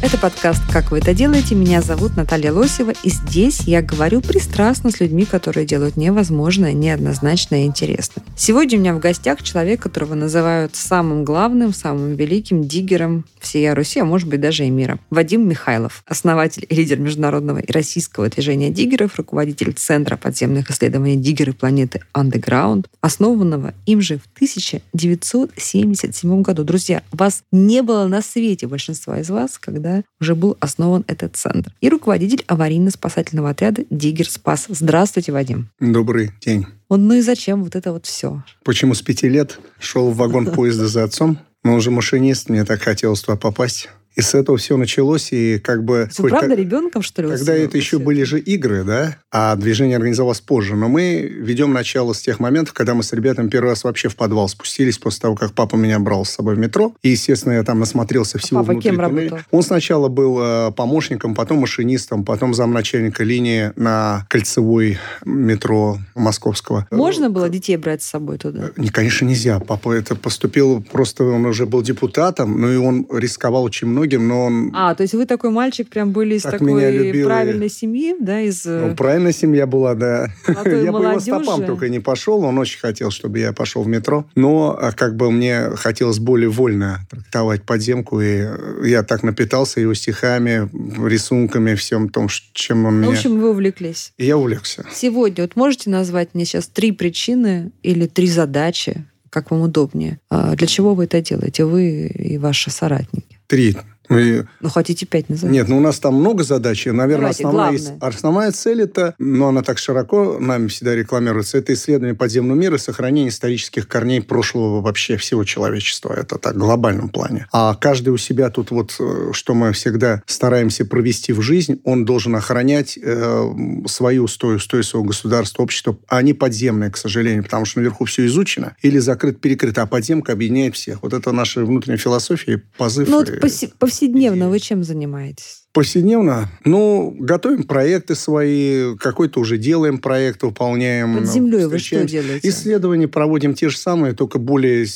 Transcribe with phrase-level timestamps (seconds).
[0.00, 1.56] Это подкаст «Как вы это делаете?».
[1.56, 7.64] Меня зовут Наталья Лосева, и здесь я говорю пристрастно с людьми, которые делают невозможное, неоднозначное
[7.64, 8.22] и интересно.
[8.36, 13.98] Сегодня у меня в гостях человек, которого называют самым главным, самым великим диггером всей Руси,
[13.98, 15.00] а может быть даже и мира.
[15.10, 21.52] Вадим Михайлов, основатель и лидер международного и российского движения диггеров, руководитель Центра подземных исследований диггеры
[21.52, 26.62] планеты Underground, основанного им же в 1977 году.
[26.62, 29.87] Друзья, вас не было на свете большинства из вас, когда
[30.20, 31.72] уже был основан этот центр.
[31.80, 34.66] И руководитель аварийно-спасательного отряда «Диггер Спас».
[34.68, 35.70] Здравствуйте, Вадим.
[35.80, 36.66] Добрый день.
[36.88, 38.42] Вот, ну и зачем вот это вот все?
[38.64, 41.38] Почему с пяти лет шел в вагон поезда за отцом?
[41.64, 43.90] Но он же машинист, мне так хотелось туда попасть.
[44.18, 46.08] И с этого все началось, и как бы...
[46.18, 47.28] Вы правда как- ребенком, что ли?
[47.28, 50.74] Когда вот это еще были же игры, да, а движение организовалось позже.
[50.74, 54.16] Но мы ведем начало с тех моментов, когда мы с ребятами первый раз вообще в
[54.16, 56.92] подвал спустились после того, как папа меня брал с собой в метро.
[57.02, 59.30] И, естественно, я там насмотрелся всего А папа кем туннеля.
[59.30, 59.38] работал?
[59.52, 66.88] Он сначала был э, помощником, потом машинистом, потом замначальника линии на кольцевой метро московского.
[66.90, 68.70] Можно было детей брать с собой туда?
[68.76, 69.60] Не, конечно, нельзя.
[69.60, 74.44] Папа это поступил, просто он уже был депутатом, ну и он рисковал очень многим, но
[74.44, 74.70] он...
[74.74, 78.40] А, то есть вы такой мальчик прям были из Так меня такой правильной семьи, да,
[78.40, 78.64] из...
[78.64, 80.28] Ну, правильная семья была, да.
[80.46, 81.20] Я по его молодежи.
[81.20, 82.42] стопам только не пошел.
[82.44, 84.26] Он очень хотел, чтобы я пошел в метро.
[84.34, 88.20] Но а, как бы мне хотелось более вольно трактовать подземку.
[88.20, 90.68] И э, я так напитался его стихами,
[91.06, 93.18] рисунками, всем том, чем он Ну, в меня...
[93.18, 94.12] общем, вы увлеклись.
[94.16, 94.84] И я увлекся.
[94.92, 100.54] Сегодня вот можете назвать мне сейчас три причины или три задачи, как вам удобнее, а,
[100.56, 103.38] для чего вы это делаете, вы и ваши соратники?
[103.46, 103.76] Три.
[104.08, 105.58] Ну, и- Ну, хотите пять назовите?
[105.58, 106.86] Нет, ну у нас там много задач.
[106.86, 111.58] И, Наверное, Давайте, основная, ис- основная цель это, но она так широко нами всегда рекламируется,
[111.58, 116.14] это исследование подземного мира и сохранение исторических корней прошлого вообще всего человечества.
[116.14, 117.46] Это так, в глобальном плане.
[117.52, 122.04] А каждый у себя тут вот, э, что мы всегда стараемся провести в жизнь, он
[122.04, 123.44] должен охранять э,
[123.86, 125.98] свою устой, устой своего государства, общества.
[126.08, 130.32] А они подземные, к сожалению, потому что наверху все изучено или закрыт, перекрыто, а подземка
[130.32, 131.02] объединяет всех.
[131.02, 133.08] Вот это наша внутренняя философия, позыв.
[133.08, 135.64] Ну, вот и- посе- повседневно вы чем занимаетесь?
[135.72, 141.18] Повседневно, ну, готовим проекты свои, какой-то уже делаем проект, выполняем.
[141.18, 142.48] Под землей вы что делаете?
[142.48, 144.86] Исследования проводим те же самые, только более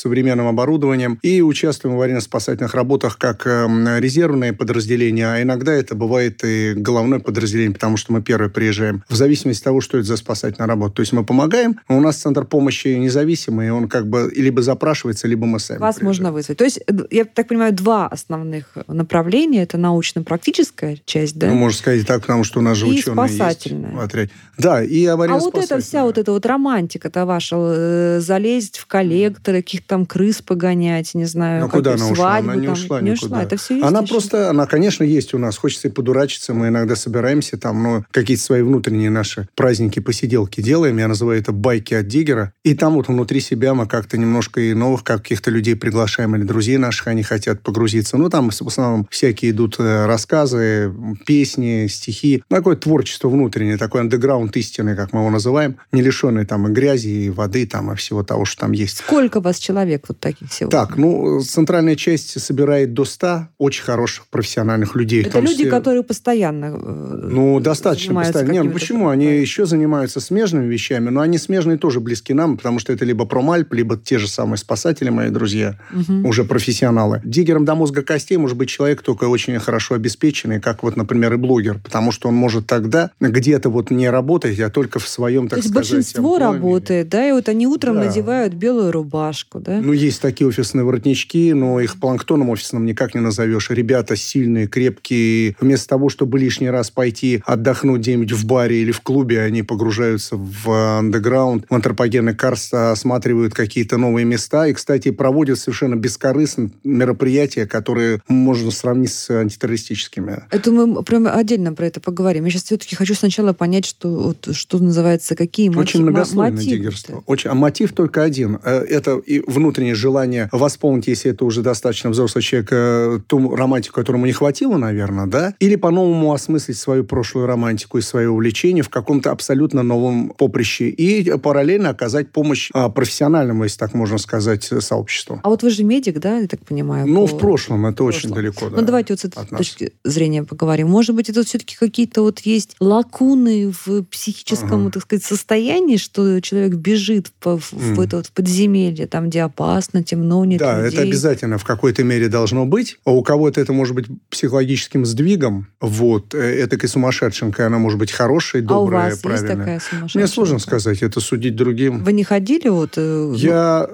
[0.00, 1.18] современным оборудованием.
[1.22, 7.18] И участвуем в аварийно-спасательных работах как эм, резервные подразделения, а иногда это бывает и головное
[7.20, 9.04] подразделение, потому что мы первые приезжаем.
[9.08, 10.94] В зависимости от того, что это за спасательная работа.
[10.96, 15.28] То есть мы помогаем, но у нас центр помощи независимый, он как бы либо запрашивается,
[15.28, 16.06] либо мы сами Вас приезжаем.
[16.08, 16.58] можно вызвать.
[16.58, 19.62] То есть, э, я так понимаю, два основных направления.
[19.62, 21.48] Это научно-практическая часть, да?
[21.48, 23.90] Ну, можно сказать так, потому что у нас же И ученые спасательная.
[23.90, 24.30] есть в отряде.
[24.58, 28.86] Да, и А аварийно вот эта вся вот эта вот романтика-то ваша, э, залезть в
[28.86, 32.14] коллекторы, каких-то там крыс погонять, не знаю, Ну, куда она ушла?
[32.14, 32.72] свадьбу Она не там.
[32.74, 33.26] ушла не никуда.
[33.26, 33.42] ушла.
[33.42, 34.08] Это все есть Она еще?
[34.12, 35.56] просто, она, конечно, есть у нас.
[35.58, 36.54] Хочется и подурачиться.
[36.54, 40.96] Мы иногда собираемся там, но какие-то свои внутренние наши праздники, посиделки делаем.
[40.98, 42.52] Я называю это байки от диггера.
[42.64, 46.76] И там вот внутри себя мы как-то немножко и новых каких-то людей приглашаем, или друзей
[46.78, 48.16] наших, они хотят погрузиться.
[48.16, 50.92] Ну, там в основном всякие идут э, рассказы,
[51.26, 52.42] песни, стихи.
[52.48, 56.70] Ну, Такое творчество внутреннее, такой андеграунд истины, как мы его называем, не лишенный там и
[56.70, 58.98] грязи, и воды, там, и всего того, что там есть.
[58.98, 60.78] Сколько вас человек вот таких сегодня?
[60.78, 65.22] Так, ну, центральная часть собирает до 100 очень хороших профессиональных людей.
[65.22, 68.52] Это люди, числе- которые постоянно э, Ну, достаточно постоянно.
[68.52, 69.08] Нет, ну почему?
[69.08, 69.40] Они проектами.
[69.42, 73.72] еще занимаются смежными вещами, но они смежные тоже близки нам, потому что это либо промальп,
[73.74, 76.26] либо те же самые спасатели, мои друзья, Мгм.
[76.26, 77.20] уже профессионалы.
[77.24, 81.36] Диггером до мозга костей может быть человек только очень хорошо обеспеченный, как вот, например, и
[81.36, 85.50] блогер, потому что он может тогда где-то вот не работать, а только в своем, так
[85.50, 88.04] То есть сказать, большинство работает, да, и вот они утром Да.
[88.06, 89.69] надевают белую рубашку, да?
[89.80, 93.70] Ну, есть такие офисные воротнички, но их планктоном офисным никак не назовешь.
[93.70, 95.56] Ребята сильные, крепкие.
[95.60, 100.36] Вместо того, чтобы лишний раз пойти отдохнуть где-нибудь в баре или в клубе, они погружаются
[100.36, 104.66] в андеграунд, в антропогенный карст, осматривают какие-то новые места.
[104.66, 110.44] И, кстати, проводят совершенно бескорыстно мероприятия, которые можно сравнить с антитеррористическими.
[110.50, 112.44] Это мы прям отдельно про это поговорим.
[112.44, 117.22] Я сейчас все-таки хочу сначала понять, что, вот, что называется, какие мотив- Очень многослойное диггерство.
[117.26, 118.58] Очень, а мотив только один.
[118.64, 123.94] Э, Это и внутреннее желание восполнить, если это уже достаточно взрослый человек, э, ту романтику,
[123.94, 125.54] которому не хватило, наверное, да?
[125.58, 130.88] Или по-новому осмыслить свою прошлую романтику и свое увлечение в каком-то абсолютно новом поприще.
[130.88, 135.40] И параллельно оказать помощь а, профессиональному, если так можно сказать, сообществу.
[135.42, 137.06] А вот вы же медик, да, я так понимаю?
[137.06, 137.36] Ну, по...
[137.36, 138.76] в прошлом, это в очень далеко, да.
[138.76, 140.88] Ну, давайте вот с этой точки зрения поговорим.
[140.88, 144.92] Может быть, это все-таки какие-то вот есть лакуны в психическом, ага.
[144.92, 147.94] так сказать, состоянии, что человек бежит в, в, mm.
[147.94, 150.98] в это вот подземелье, там, где опасно, темно, нет Да, людей.
[150.98, 152.98] это обязательно в какой-то мере должно быть.
[153.04, 158.12] А у кого-то это может быть психологическим сдвигом, вот, это и сумасшедшенка, она может быть
[158.12, 159.48] хорошая, добрая, а у вас правильная.
[159.48, 160.22] есть такая сумасшедшая?
[160.22, 162.02] Мне сложно сказать, это судить другим.
[162.04, 162.94] Вы не ходили вот...
[162.96, 163.88] Э, Я...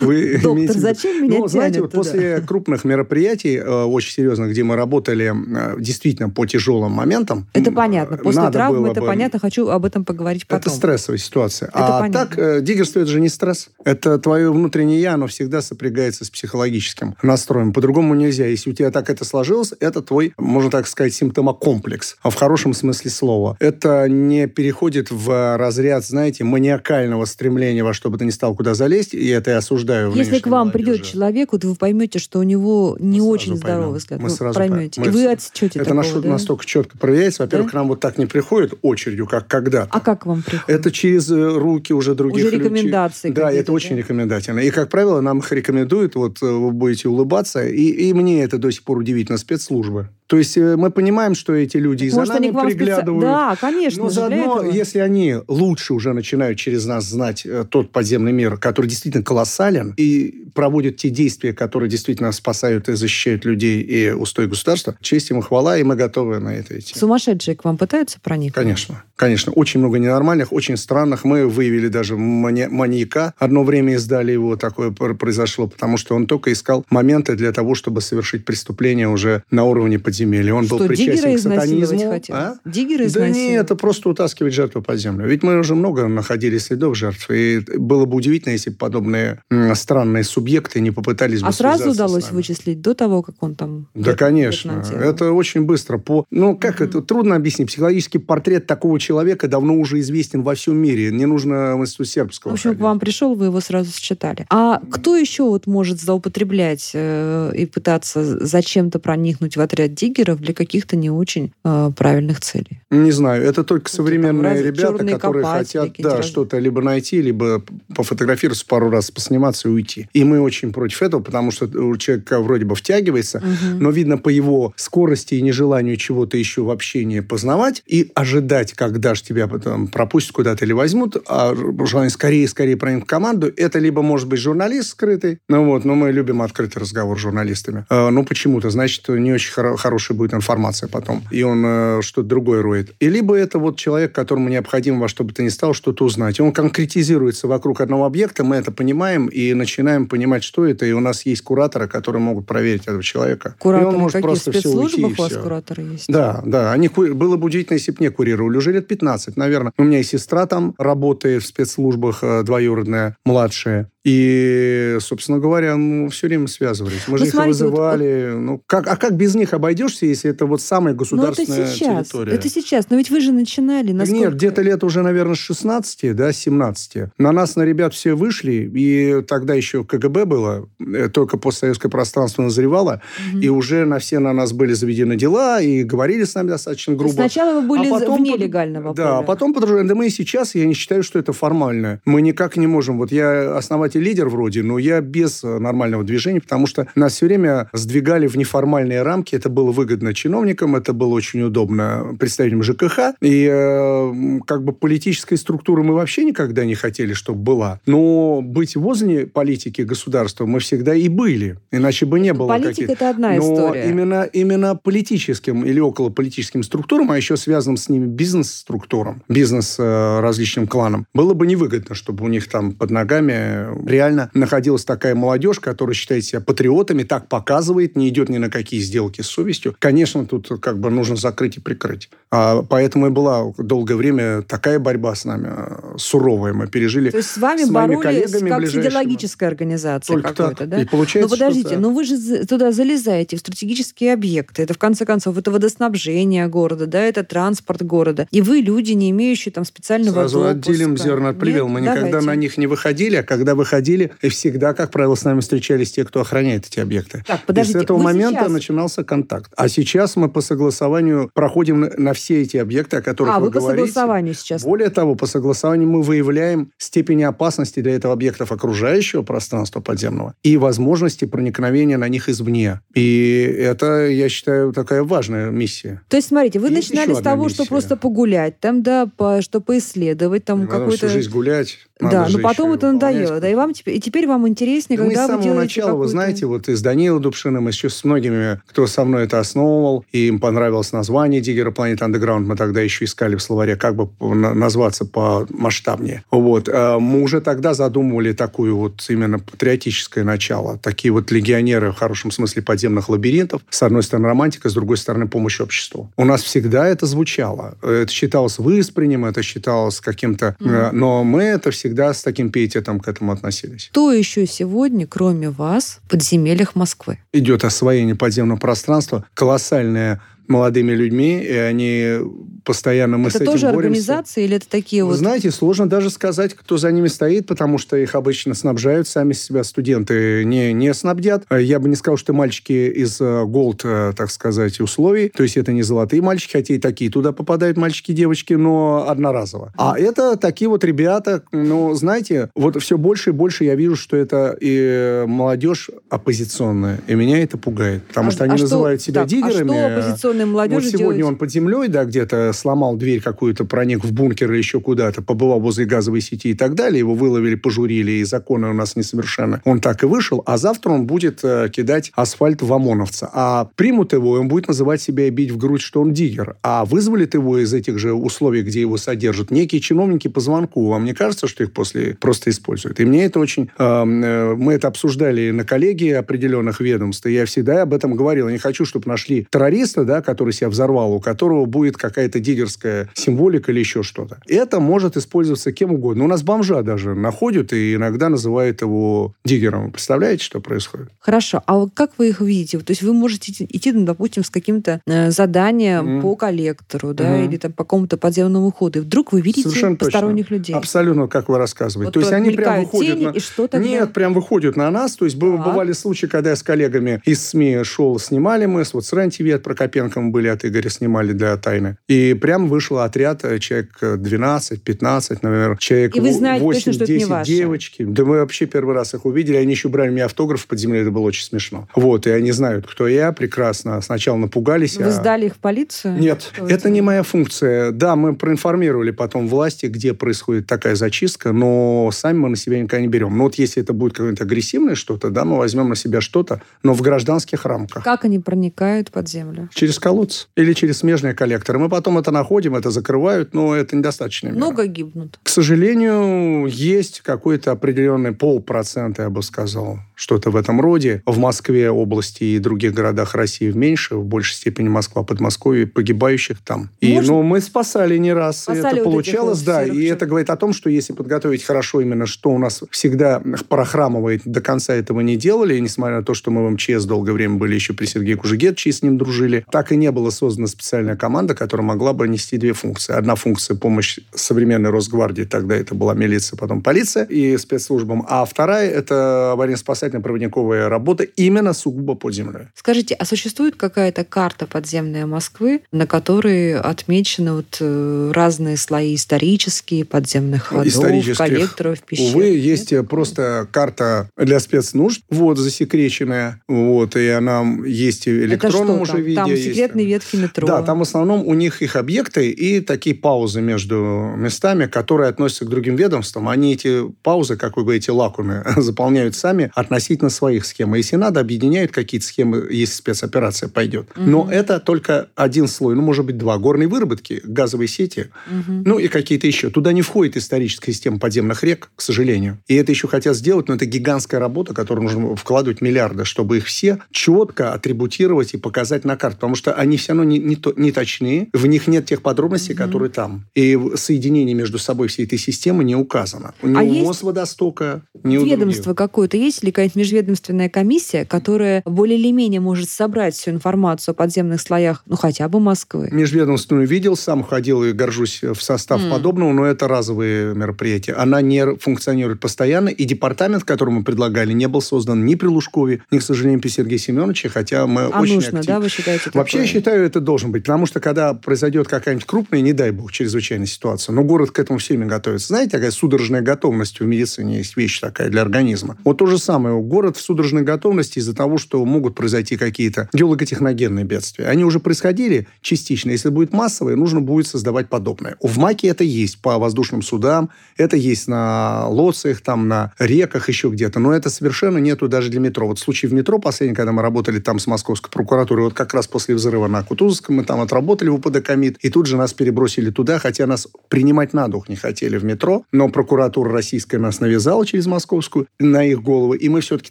[0.00, 5.32] Вы Доктор, зачем меня Ну, знаете, после крупных мероприятий, э, очень серьезных, где мы работали
[5.32, 7.46] э, действительно по тяжелым моментам...
[7.52, 8.16] Это понятно.
[8.18, 9.38] После травмы это понятно.
[9.38, 10.60] Хочу об этом поговорить потом.
[10.60, 11.70] Это стрессовая ситуация.
[11.72, 12.36] А так,
[12.66, 13.68] диггерство– это же не стресс.
[13.84, 17.72] Это твое внутреннее «я», оно всегда сопрягается с психологическим настроем.
[17.72, 18.46] По-другому нельзя.
[18.46, 22.16] Если у тебя так это сложилось, это твой, можно так сказать, симптомокомплекс.
[22.22, 23.56] А в хорошем смысле слова.
[23.60, 28.74] Это не переходит в разряд, знаете, маниакального стремления во что бы то ни стало куда
[28.74, 30.12] залезть, и это я осуждаю.
[30.14, 33.98] Если к вам придет человек, вот вы поймете, что у него не мы очень здоровый
[33.98, 34.20] взгляд.
[34.20, 35.00] Мы вы сразу поймете.
[35.00, 35.06] Мы...
[35.06, 36.28] И вы отсечете Это такого, да?
[36.30, 37.42] настолько четко проверяется.
[37.42, 37.70] Во-первых, да?
[37.70, 39.88] к нам вот так не приходит очередью, как когда-то.
[39.90, 40.68] А как вам приходит?
[40.68, 43.30] Это через э, руки уже других Уже рекомендации.
[43.30, 43.96] Да, это очень да?
[43.96, 44.60] рекомендательно.
[44.60, 48.58] И, как правило, нам их рекомендуют, вот э, вы будете улыбаться, и, и мне это
[48.58, 50.08] до сих пор удивительно, спецслужбы.
[50.26, 53.22] То есть э, мы понимаем, что эти люди за нами приглядывают.
[53.22, 53.32] Специ...
[53.32, 54.02] Да, конечно.
[54.04, 58.86] Но заодно, если они лучше уже начинают через нас знать э, тот подземный мир, который
[58.86, 64.96] действительно колоссален, и проводят те действия, которые действительно спасают и защищают людей и устой государства,
[65.00, 66.98] честь им и хвала, и мы готовы на это идти.
[66.98, 68.54] Сумасшедшие к вам пытаются проникнуть?
[68.54, 69.04] Конечно.
[69.14, 69.52] Конечно.
[69.52, 71.24] Очень много ненормальных, очень странных.
[71.24, 73.34] Мы выявили даже мани- маньяка.
[73.38, 78.00] Одно время издали его, такое произошло, потому что он только искал моменты для того, чтобы
[78.00, 80.54] совершить преступление уже на уровне подземелья.
[80.54, 82.20] Он Что, был причастен к сатанизму.
[82.30, 82.54] А?
[82.64, 85.26] Диггеры Да нет, это просто утаскивать жертву под землю.
[85.26, 87.30] Ведь мы уже много находили следов жертв.
[87.30, 89.42] И было бы удивительно, если бы подобные
[89.74, 93.88] странные субъекты не попытались бы А сразу удалось вычислить до того, как он там...
[93.94, 94.82] Да, конечно.
[94.92, 95.98] Это очень быстро.
[95.98, 96.24] По...
[96.30, 97.02] Ну, как это?
[97.02, 97.68] Трудно объяснить.
[97.68, 101.10] Психологический портрет такого человека давно уже известен во всем мире.
[101.10, 102.06] Не нужно в институт.
[102.44, 104.46] В общем, к вам пришел, вы его сразу считали.
[104.50, 110.54] А кто еще вот может злоупотреблять э, и пытаться зачем-то проникнуть в отряд диггеров для
[110.54, 112.80] каких-то не очень э, правильных целей?
[112.90, 113.42] Не знаю.
[113.44, 117.62] Это только современные там, ребята, которые хотят да, что-то либо найти, либо
[117.94, 120.08] пофотографироваться пару раз, посниматься и уйти.
[120.12, 123.80] И мы очень против этого, потому что у человека вроде бы втягивается, угу.
[123.80, 129.14] но видно по его скорости и нежеланию чего-то еще в общении познавать и ожидать, когда
[129.14, 131.54] же тебя потом пропустят куда-то или возьмут, а
[131.84, 136.10] желание скорее-скорее проникнуть в команду, это либо может быть журналист скрытый, ну вот, но мы
[136.10, 137.86] любим открытый разговор с журналистами.
[137.88, 141.22] Э, ну почему-то, значит, не очень хоро- хорошая будет информация потом.
[141.30, 142.94] И он э, что-то другое роет.
[142.98, 146.40] И либо это вот человек, которому необходимо во что бы то ни стало что-то узнать.
[146.40, 150.84] И он конкретизируется вокруг одного объекта, мы это понимаем и начинаем понимать, что это.
[150.84, 153.54] И у нас есть кураторы, которые могут проверить этого человека.
[153.60, 154.26] Кураторы и он может какие?
[154.26, 156.06] просто все уйти, у вас кураторы есть?
[156.08, 156.72] Да, да.
[156.72, 158.56] Они, было бы удивительно, если бы не курировали.
[158.56, 159.72] Уже лет 15, наверное.
[159.78, 163.90] У меня и сестра там работает в спецслужбах, э, двоюродная, младшая.
[164.06, 167.08] И, собственно говоря, ну, все время связывались.
[167.08, 168.30] Мы ну, же смотрите, их вызывали.
[168.34, 171.72] Вот, ну, как, а как без них обойдешься, если это вот самая государственная ну, это
[171.72, 172.32] сейчас, территория?
[172.34, 172.88] Это сейчас.
[172.88, 173.90] Но ведь вы же начинали.
[173.90, 174.20] Насколько...
[174.20, 176.98] Нет, где-то лет уже, наверное, с 16, да, 17.
[177.18, 182.42] На нас, на ребят все вышли, и тогда еще КГБ было, э, только постсоветское пространство
[182.42, 183.40] назревало, угу.
[183.40, 187.12] и уже на все на нас были заведены дела, и говорили с нами достаточно грубо.
[187.12, 190.64] Сначала вы были а потом, вне легального Да, а потом, да мы и сейчас, я
[190.64, 192.00] не считаю, что это формально.
[192.04, 192.98] Мы никак не можем.
[192.98, 197.14] Вот я основатель и лидер вроде, но я без э, нормального движения, потому что нас
[197.14, 199.34] все время сдвигали в неформальные рамки.
[199.34, 203.14] Это было выгодно чиновникам, это было очень удобно представителям ЖКХ.
[203.20, 207.80] И э, как бы политической структуры мы вообще никогда не хотели, чтобы была.
[207.86, 211.58] Но быть возле политики государства мы всегда и были.
[211.70, 213.88] Иначе бы не было Политика– это одна но история.
[213.88, 220.66] Именно, именно политическим или околополитическим структурам, а еще связанным с ними бизнес-структурам, бизнес э, различным
[220.66, 225.94] кланам, было бы невыгодно, чтобы у них там под ногами реально находилась такая молодежь, которая
[225.94, 229.74] считает себя патриотами, так показывает, не идет ни на какие сделки с совестью.
[229.78, 232.10] Конечно, тут как бы нужно закрыть и прикрыть.
[232.30, 235.50] А поэтому и была долгое время такая борьба с нами.
[235.98, 237.10] суровое мы пережили.
[237.10, 238.80] То есть с вами с боролись коллегами как с ближайшими.
[238.82, 240.80] идеологической организацией Только какой-то, да?
[240.82, 244.62] И получается, Но подождите, что- но вы же туда залезаете, в стратегические объекты.
[244.62, 248.26] Это, в конце концов, это водоснабжение города, да, это транспорт города.
[248.30, 251.68] И вы, люди, не имеющие там специального Сразу отделим зерна от плевел.
[251.68, 252.26] Мы никогда Давайте.
[252.26, 256.04] на них не выходили, а когда выходили, и всегда, как правило, с нами встречались те,
[256.04, 257.24] кто охраняет эти объекты.
[257.26, 259.52] Так, и подождите, с этого момента сейчас- начинался контакт.
[259.56, 263.46] А сейчас мы по согласованию проходим на, на все эти объекты, о которых А, вы,
[263.46, 263.86] вы по говорите.
[263.88, 264.62] согласованию сейчас.
[264.62, 270.56] Более того, по согласованию мы выявляем степень опасности для этого объектов окружающего пространства подземного и
[270.56, 272.80] возможности проникновения на них извне.
[272.94, 276.02] И это, я считаю, такая важная миссия.
[276.08, 277.68] То есть, смотрите, вы Есть начинали с того, одна что миссия.
[277.70, 281.08] просто погулять, там, да, по, что поисследовать, там какой-то...
[281.08, 281.78] всю жизнь гулять.
[281.98, 284.98] Да, надо но же потом это надоело, да, и вам теперь, и теперь вам интереснее,
[284.98, 287.68] Да мы с когда вы самого делаете начала, вы знаете, вот и с Данилом Дубшиным,
[287.68, 291.98] и еще с многими, кто со мной это основывал, и им понравилось название Диггера Planet
[291.98, 296.22] Underground, мы тогда еще искали в словаре, как бы на- назваться по масштабнее.
[296.30, 296.68] Вот.
[296.70, 300.78] А Мы уже тогда задумывали такую вот именно патриотическое начало.
[300.78, 303.62] Такие вот легионеры, в хорошем смысле, подземных лабиринтов.
[303.70, 306.10] С одной стороны, романтика, с другой стороны, помощь обществу.
[306.16, 307.76] У нас всегда это звучало.
[307.82, 310.56] Это считалось выспренним, это считалось каким-то...
[310.60, 313.88] э, Но мы это всегда с таким пиететом к этому относились.
[313.92, 317.18] Кто еще сегодня, кроме вас, в подземельях Москвы?
[317.32, 322.18] идет освоение подземного пространства, колоссальное молодыми людьми, и они
[322.64, 323.86] постоянно мы с это этим тоже боремся.
[323.86, 325.18] организации или это такие Вы вот...
[325.18, 329.62] знаете, сложно даже сказать, кто за ними стоит, потому что их обычно снабжают сами себя
[329.62, 331.44] студенты, не, не снабдят.
[331.50, 335.56] Я бы не сказал, что мальчики из э, голд, э, так сказать, условий, то есть
[335.56, 339.72] это не золотые мальчики, хотя и такие туда попадают мальчики и девочки, но одноразово.
[339.76, 344.16] А это такие вот ребята, ну, знаете, вот все больше и больше я вижу, что
[344.16, 349.00] это и молодежь оппозиционная, и меня это пугает, потому А- что они а что- называют
[349.02, 349.76] себя так, диггерами.
[349.76, 351.32] А что оппозиционной молодежи Вот сегодня делать?
[351.32, 355.60] он под землей, да, где-то сломал дверь какую-то, проник в бункер или еще куда-то, побывал
[355.60, 357.00] возле газовой сети и так далее.
[357.00, 359.60] Его выловили, пожурили, и законы у нас несовершенны.
[359.64, 363.30] Он так и вышел, а завтра он будет э, кидать асфальт в ОМОНовца.
[363.32, 366.56] А примут его, и он будет называть себя и бить в грудь, что он диггер.
[366.62, 370.88] А вызволит его из этих же условий, где его содержат, некие чиновники по звонку.
[370.88, 373.00] Вам не кажется, что их после просто используют?
[373.00, 373.70] И мне это очень...
[373.78, 378.48] э, э, мы это обсуждали на коллегии определенных ведомств, и я всегда об этом говорил.
[378.48, 383.08] Я не хочу, чтобы нашли террориста, да, который себя взорвал, у которого будет какая-то диггерская
[383.14, 384.38] символика или еще что-то.
[384.48, 386.24] Это может использоваться кем угодно.
[386.24, 389.92] У нас бомжа даже находят и иногда называют его диггером.
[389.92, 391.08] Представляете, что происходит?
[391.20, 392.78] Хорошо, а как вы их видите?
[392.80, 396.22] То есть вы можете идти, ну, допустим, с каким-то э, заданием Мгм.
[396.22, 397.44] по коллектору, да, Мгм.
[397.48, 400.10] или там по какому-то подземному ходу, и вдруг вы видите Совершенно точно.
[400.10, 400.74] посторонних людей.
[400.74, 402.06] Абсолютно, как вы рассказываете.
[402.08, 403.30] Вот то есть они прям выходят тени, на...
[403.30, 403.86] и что тогда?
[403.88, 405.14] Нет, прям выходят на нас.
[405.16, 405.48] То есть Так.
[405.50, 409.62] бывали случаи, когда я с коллегами из СМИ шел, снимали мы, вот с РЕН-ТВ от
[409.62, 411.96] Прокопенко мы были, от Игоря снимали для «Тайны».
[412.08, 416.92] И прям вышел отряд, э, человек э, 12-15, наверное, человек И вы знаете точно, 8,
[416.92, 417.50] что это не 10 ваши?
[417.50, 418.02] девочки.
[418.04, 421.10] Да мы вообще первый раз их увидели, они еще брали мне автограф под землей, это
[421.10, 421.88] было очень смешно.
[421.94, 424.00] Вот, и они знают, кто я, прекрасно.
[424.00, 424.96] Сначала напугались.
[424.96, 426.18] Вы а- сдали их в полицию?
[426.18, 427.90] нет, Что это не моя функция.
[427.92, 433.00] Да, мы проинформировали потом власти, где происходит такая зачистка, но сами мы на себя никогда
[433.00, 433.36] не берем.
[433.36, 436.94] Но вот если это будет какое-то агрессивное что-то, да, мы возьмем на себя что-то, но
[436.94, 438.04] в гражданских рамках.
[438.04, 439.68] Как они проникают под землю?
[439.74, 441.80] Через колодцы или через смежные коллекторы.
[441.80, 444.50] Мы потом это находим, это закрывают, но это недостаточно.
[444.50, 445.40] Много гибнут.
[445.42, 451.22] К сожалению, есть какой-то определенный полпроцента, я бы сказал, что-то в этом роде.
[451.26, 456.90] В Москве, области и других городах России меньше, в большей степени Москва, Подмосковье, погибающих там.
[457.00, 459.84] И, Можно- ну, мы спасали не раз, и Спасали это вот получалось, да.
[459.84, 464.42] И это говорит о том, что если подготовить хорошо именно, что у нас всегда прохрамывает,
[464.44, 467.56] до конца этого не делали, и несмотря на то, что мы в МЧС долгое время
[467.56, 471.54] были еще при Сергее Кужегетчи, с ним дружили, так и не была создана специальная команда,
[471.54, 473.14] которая могла бы нести две функции.
[473.14, 478.90] Одна функция– помощь современной Росгвардии, тогда это была милиция, потом полиция и спецслужбам, а вторая–
[478.90, 482.66] это аварийно-спасательная проводниковая работа именно сугубо под землей.
[482.74, 490.04] Скажите, а существует какая-то карта подземная Москвы, на которой отмечены вот э, разные слои исторические,
[490.04, 491.38] подземных ходов, Исторических.
[491.38, 492.36] коллекторов, пещер?
[492.36, 492.64] Увы, Нет?
[492.64, 499.12] есть э, просто карта для спецнужд, вот, засекреченная, вот, и она есть в электронном уже
[499.12, 499.22] там?
[499.22, 499.36] виде.
[499.36, 499.78] Там есть.
[499.86, 500.66] Секретные ветки метро.
[500.66, 503.96] Да, там в основном у них их объекты и такие паузы между
[504.36, 506.48] местами, которые относятся к другим ведомствам.
[506.48, 510.94] Они эти паузы, как вы говорите, лакуны, заполняют сами относительно своих схем.
[510.94, 514.08] И если надо, объединяют какие-то схемы, если спецоперация пойдет.
[514.16, 516.58] Но это только один слой, ну, может быть, два.
[516.58, 518.82] Горные выработки, газовые сети, Мгм.
[518.84, 519.70] ну и какие-то еще.
[519.70, 522.58] Туда не входит историческая система подземных рек, к сожалению.
[522.66, 526.66] И это еще хотят сделать, но это гигантская работа, которую нужно вкладывать миллиарды, чтобы их
[526.66, 529.36] все четко атрибутировать и показать на карте.
[529.36, 532.22] Потому что что они все равно не, не, то, не точны, в них нет тех
[532.22, 532.78] подробностей, mm-hmm.
[532.78, 533.46] которые там.
[533.56, 536.54] И соединение между собой всей этой системы не указано.
[536.62, 541.82] Ни а у есть Мосводостока, ни у Ведомство какое-то есть ли какая-нибудь межведомственная комиссия, которая
[541.84, 546.10] более или менее может собрать всю информацию о подземных слоях, ну, хотя бы Москвы?
[546.12, 549.10] Межведомственную видел, сам ходил и горжусь в состав М.
[549.10, 551.14] подобного, но это разовые мероприятия.
[551.14, 556.02] Она не функционирует постоянно, и департамент, который мы предлагали, не был создан ни при Лужкове,
[556.12, 559.30] ни, к сожалению, при Сергее Семеновиче, хотя мы А очень нужно, актив- да, вы считаете
[559.34, 559.72] Вообще, я такое?
[559.80, 560.64] считаю, это должен быть.
[560.64, 564.78] Потому что, когда произойдет какая-нибудь крупная, не дай бог, чрезвычайная ситуация, но город к этому
[564.78, 565.48] всеми готовится.
[565.48, 568.96] Знаете, такая судорожная готовность в медицине есть вещь такая для организма.
[569.04, 569.80] Вот то же самое.
[569.80, 574.46] Город в судорожной готовности из-за того, что могут произойти какие-то геологотехногенные бедствия.
[574.46, 576.10] Они уже происходили частично.
[576.10, 578.36] Если будет массовое, нужно будет создавать подобное.
[578.40, 583.68] В МАКе это есть по воздушным судам, это есть на лоциях, там, на реках, еще
[583.68, 583.98] где-то.
[583.98, 585.66] Но это совершенно нету даже для метро.
[585.66, 589.06] Вот случай в метро последний, когда мы работали там с московской прокуратурой, вот как раз
[589.06, 593.18] после взрыва на Кутузовском, мы там отработали УПД Комит, и тут же нас перебросили туда,
[593.18, 597.86] хотя нас принимать на дух не хотели в метро, но прокуратура российская нас навязала через
[597.86, 599.90] московскую на их головы, и мы все-таки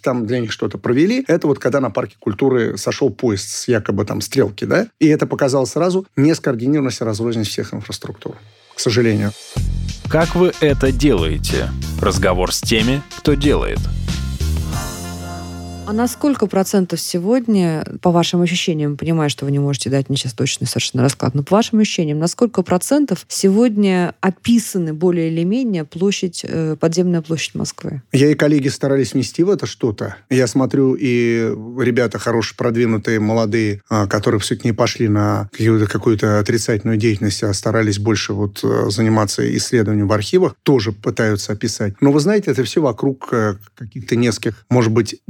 [0.00, 1.24] там для них что-то провели.
[1.26, 5.26] Это вот когда на парке культуры сошел поезд с якобы там стрелки, да, и это
[5.26, 8.36] показало сразу нескоординированность и разрозненность всех инфраструктур,
[8.74, 9.32] к сожалению.
[10.08, 11.68] Как вы это делаете?
[12.00, 13.80] Разговор с теми, кто делает.
[15.86, 20.18] А на сколько процентов сегодня, по вашим ощущениям, понимаю, что вы не можете дать мне
[20.18, 25.44] сейчас точный совершенно расклад, но по вашим ощущениям, на сколько процентов сегодня описаны более или
[25.44, 28.02] менее площадь, э, подземная площадь Москвы?
[28.10, 30.16] Я и коллеги старались внести в это что-то.
[30.28, 35.48] Я смотрю, и ребята хорошие, продвинутые, молодые, а, которые все-таки не пошли на
[35.88, 41.94] какую-то, отрицательную деятельность, а старались больше вот э, заниматься исследованием в архивах, тоже пытаются описать.
[42.00, 45.20] Но вы знаете, это все вокруг э, каких-то нескольких, может быть,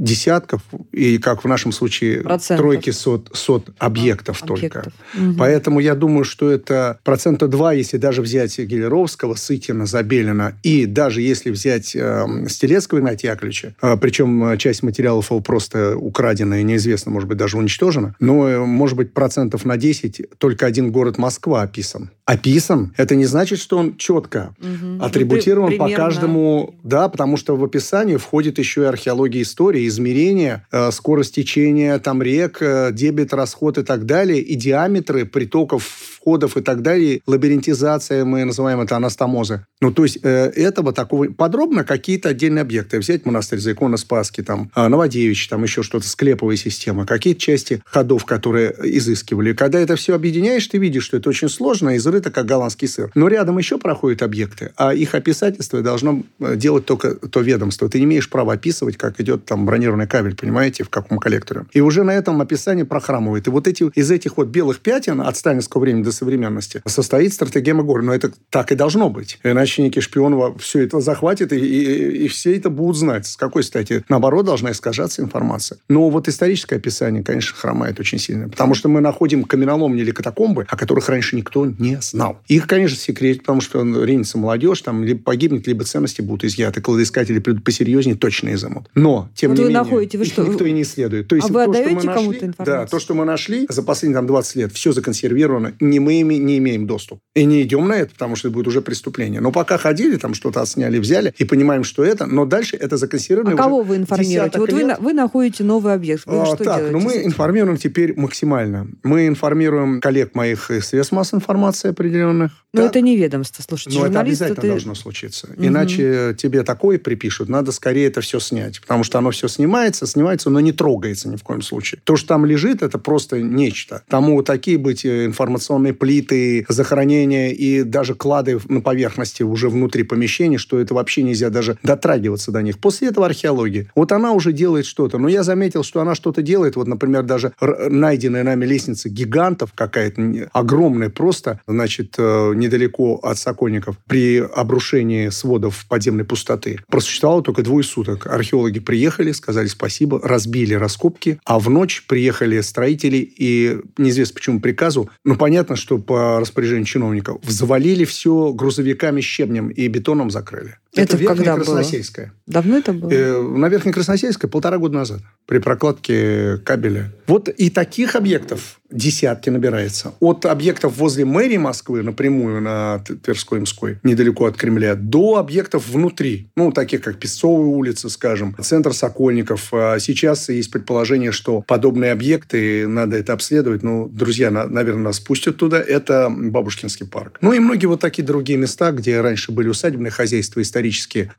[0.47, 0.61] десятков,
[0.91, 2.63] и, как в нашем случае, Процентов.
[2.63, 4.83] тройки сот, сот объектов, Объектов.
[4.83, 4.91] только.
[5.13, 5.35] Мгм.
[5.37, 11.21] Поэтому я думаю, что это процента два, если даже взять Гелеровского, Сытина, Забелина, и даже
[11.21, 17.11] если взять э, Стелецкого Игнатия Яковлевича, э, причем часть материалов его просто украдена и неизвестно,
[17.11, 21.61] может быть, даже уничтожена, но, э, может быть, процентов на 10 только один город Москва
[21.63, 22.09] описан.
[22.25, 22.93] Описан?
[22.97, 24.53] Это не значит, что он четко
[24.99, 26.05] атрибутирован Ну, по при- примерно.
[26.05, 26.75] каждому...
[26.83, 30.36] Да, потому что в описании входит еще и археология истории, измерения,
[30.71, 35.83] э, скорость течения там рек, э, дебет, расход и так далее, и диаметры притоков,
[36.27, 39.65] входов и так далее, лабиринтизация, мы называем это анастомозы.
[39.79, 41.27] Ну, то есть э, этого такого...
[41.31, 42.99] Подробно какие-то отдельные объекты.
[42.99, 48.25] Взять монастырь Заикона Спаски, там, э, Новодевичья, там еще что-то, склеповая система, какие-то части ходов,
[48.25, 49.53] которые изыскивали.
[49.53, 53.09] Когда это все объединяешь, ты видишь, что это очень сложно, изрыто, как голландский сыр.
[53.15, 57.87] Но рядом еще проходят объекты, а их описательство должно делать только то ведомство.
[57.87, 61.65] Ты не имеешь права описывать, как идет там бронированный кабель, понимаете, в каком коллекторе.
[61.73, 63.47] И уже на этом описании прохрамывает.
[63.47, 67.83] И вот эти, из этих вот белых пятен от сталинского времени до современности состоит стратегема
[67.83, 68.03] гор.
[68.03, 69.39] Но это так и должно быть.
[69.43, 73.27] Иначе некий шпион все это захватит, и, и, и все это будут знать.
[73.27, 74.03] С какой стати?
[74.09, 75.79] Наоборот, должна искажаться информация.
[75.89, 78.49] Но вот историческое описание, конечно, хромает очень сильно.
[78.49, 82.39] Потому что мы находим каменоломни или катакомбы, о которых раньше никто не знал.
[82.47, 86.81] Их, конечно, секрет, потому что ринется молодежь, там либо погибнет, либо ценности будут изъяты.
[86.81, 88.89] Кладоискатели придут посерьезнее, точно изымут.
[88.95, 91.27] Но, тем Вот не вы менее, находите, вы их что, никто и не исследует.
[91.27, 92.65] То есть а вы то, что мы отдаете нашли- кому-то информацию?
[92.65, 96.35] Да, то, что мы нашли за последние там, 20 лет, все законсервировано, не мы ими
[96.35, 97.19] не имеем доступ.
[97.35, 99.39] И не идем на это, потому что это будет уже преступление.
[99.41, 103.53] Но пока ходили, там что-то отсняли, взяли, и понимаем, что это, но дальше это законсервировано.
[103.53, 104.59] А кого вы информируете?
[104.59, 104.87] Вот вы, лет.
[104.87, 106.23] на- вы находите новый объект.
[106.25, 106.91] Вы А, что так, делаете?
[106.91, 108.87] ну мы информируем теперь максимально.
[109.03, 112.51] Мы информируем коллег моих из средств массовой информации определенных.
[112.73, 112.91] Но Так.
[112.91, 113.99] это не ведомство, слушайте.
[113.99, 115.49] Но это обязательно это- должно случиться.
[115.57, 118.81] Иначе тебе такое припишут, надо скорее это все снять.
[118.81, 122.01] Потому что оно все снимается, снимается, но не трогается ни в коем случае.
[122.03, 124.03] То, что там лежит, это просто нечто.
[124.11, 130.57] Могут такие быть э, информационные плиты, захоронения и даже клады на поверхности уже внутри помещения,
[130.57, 132.79] что это вообще нельзя даже дотрагиваться до них.
[132.79, 133.91] После этого археология.
[133.95, 135.17] Вот она уже делает что-то.
[135.17, 136.75] Но я заметил, что она что-то делает.
[136.75, 143.97] Вот, например, даже найденная нами лестница гигантов какая-то огромная просто, значит, э, недалеко от Сокольников
[144.07, 146.79] при обрушении сводов подземной пустоты.
[146.89, 148.27] Просуществовало только двое суток.
[148.27, 155.09] Археологи приехали, сказали спасибо, разбили раскопки, а в ночь приехали строители и неизвестно почему приказу,
[155.23, 160.77] но понятно, что по распоряжению чиновников, завалили все грузовиками щебнем и бетоном закрыли.
[160.93, 161.63] Это, Это Верхняя когда было?
[161.63, 162.33] Красносельская.
[162.47, 163.11] Давно это было?
[163.11, 167.11] Э, На Верхней Красносельской полтора года назад при прокладке кабеля.
[167.27, 170.13] Вот и таких объектов десятки набирается.
[170.21, 176.49] От объектов возле мэрии Москвы напрямую на Тверской Мской, недалеко от Кремля, до объектов внутри.
[176.55, 179.73] Ну, таких как Песцовая улица, скажем, центр Сокольников.
[179.73, 183.83] А Сейчас есть предположение, что подобные объекты, надо это обследовать.
[183.83, 185.81] Ну, друзья, на- наверное, нас пустят туда.
[185.81, 187.39] Это Бабушкинский парк.
[187.41, 190.86] Ну и многие вот такие другие места, где раньше были усадебные хозяйства, исторические,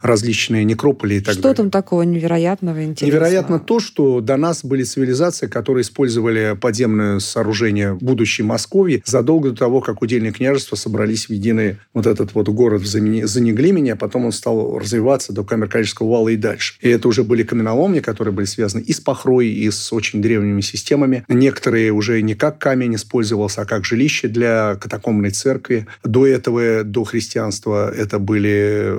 [0.00, 1.56] различные некрополи и так Что далее.
[1.56, 3.06] там такого невероятного интересного?
[3.10, 9.56] Невероятно то, что до нас были цивилизации, которые использовали подземное сооружение будущей Москвы задолго до
[9.56, 14.26] того, как удельные княжества собрались в единый вот этот вот город в Занеглимине, а потом
[14.26, 16.74] он стал развиваться до Камеркалического вала и дальше.
[16.80, 20.60] И это уже были каменоломни, которые были связаны и с Пахрой, и с очень древними
[20.60, 21.24] системами.
[21.28, 25.86] Некоторые уже не как камень использовался, а как жилище для катакомбной церкви.
[26.04, 28.94] До этого, до христианства, это были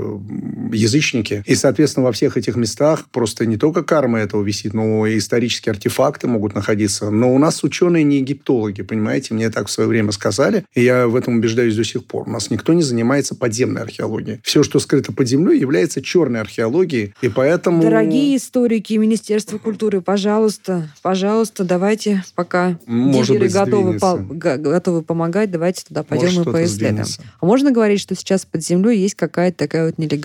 [0.72, 1.44] язычники.
[1.46, 5.72] И, соответственно, во всех этих местах просто не только карма этого висит, но и исторические
[5.72, 7.10] артефакты могут находиться.
[7.10, 9.34] Но у нас ученые не египтологи, понимаете?
[9.34, 12.28] Мне так в свое время сказали, и я в этом убеждаюсь до сих пор.
[12.28, 14.40] У нас никто не занимается подземной археологией.
[14.44, 17.82] Все, что скрыто под землей, является черной археологией, и поэтому...
[17.82, 25.52] Дорогие историки Министерства культуры, пожалуйста, пожалуйста, давайте, пока Может дилеры быть, готовы, по- готовы помогать,
[25.52, 27.06] давайте туда пойдем Может, и поисследуем.
[27.40, 30.19] А можно говорить, что сейчас под землей есть какая-то такая вот нелегальная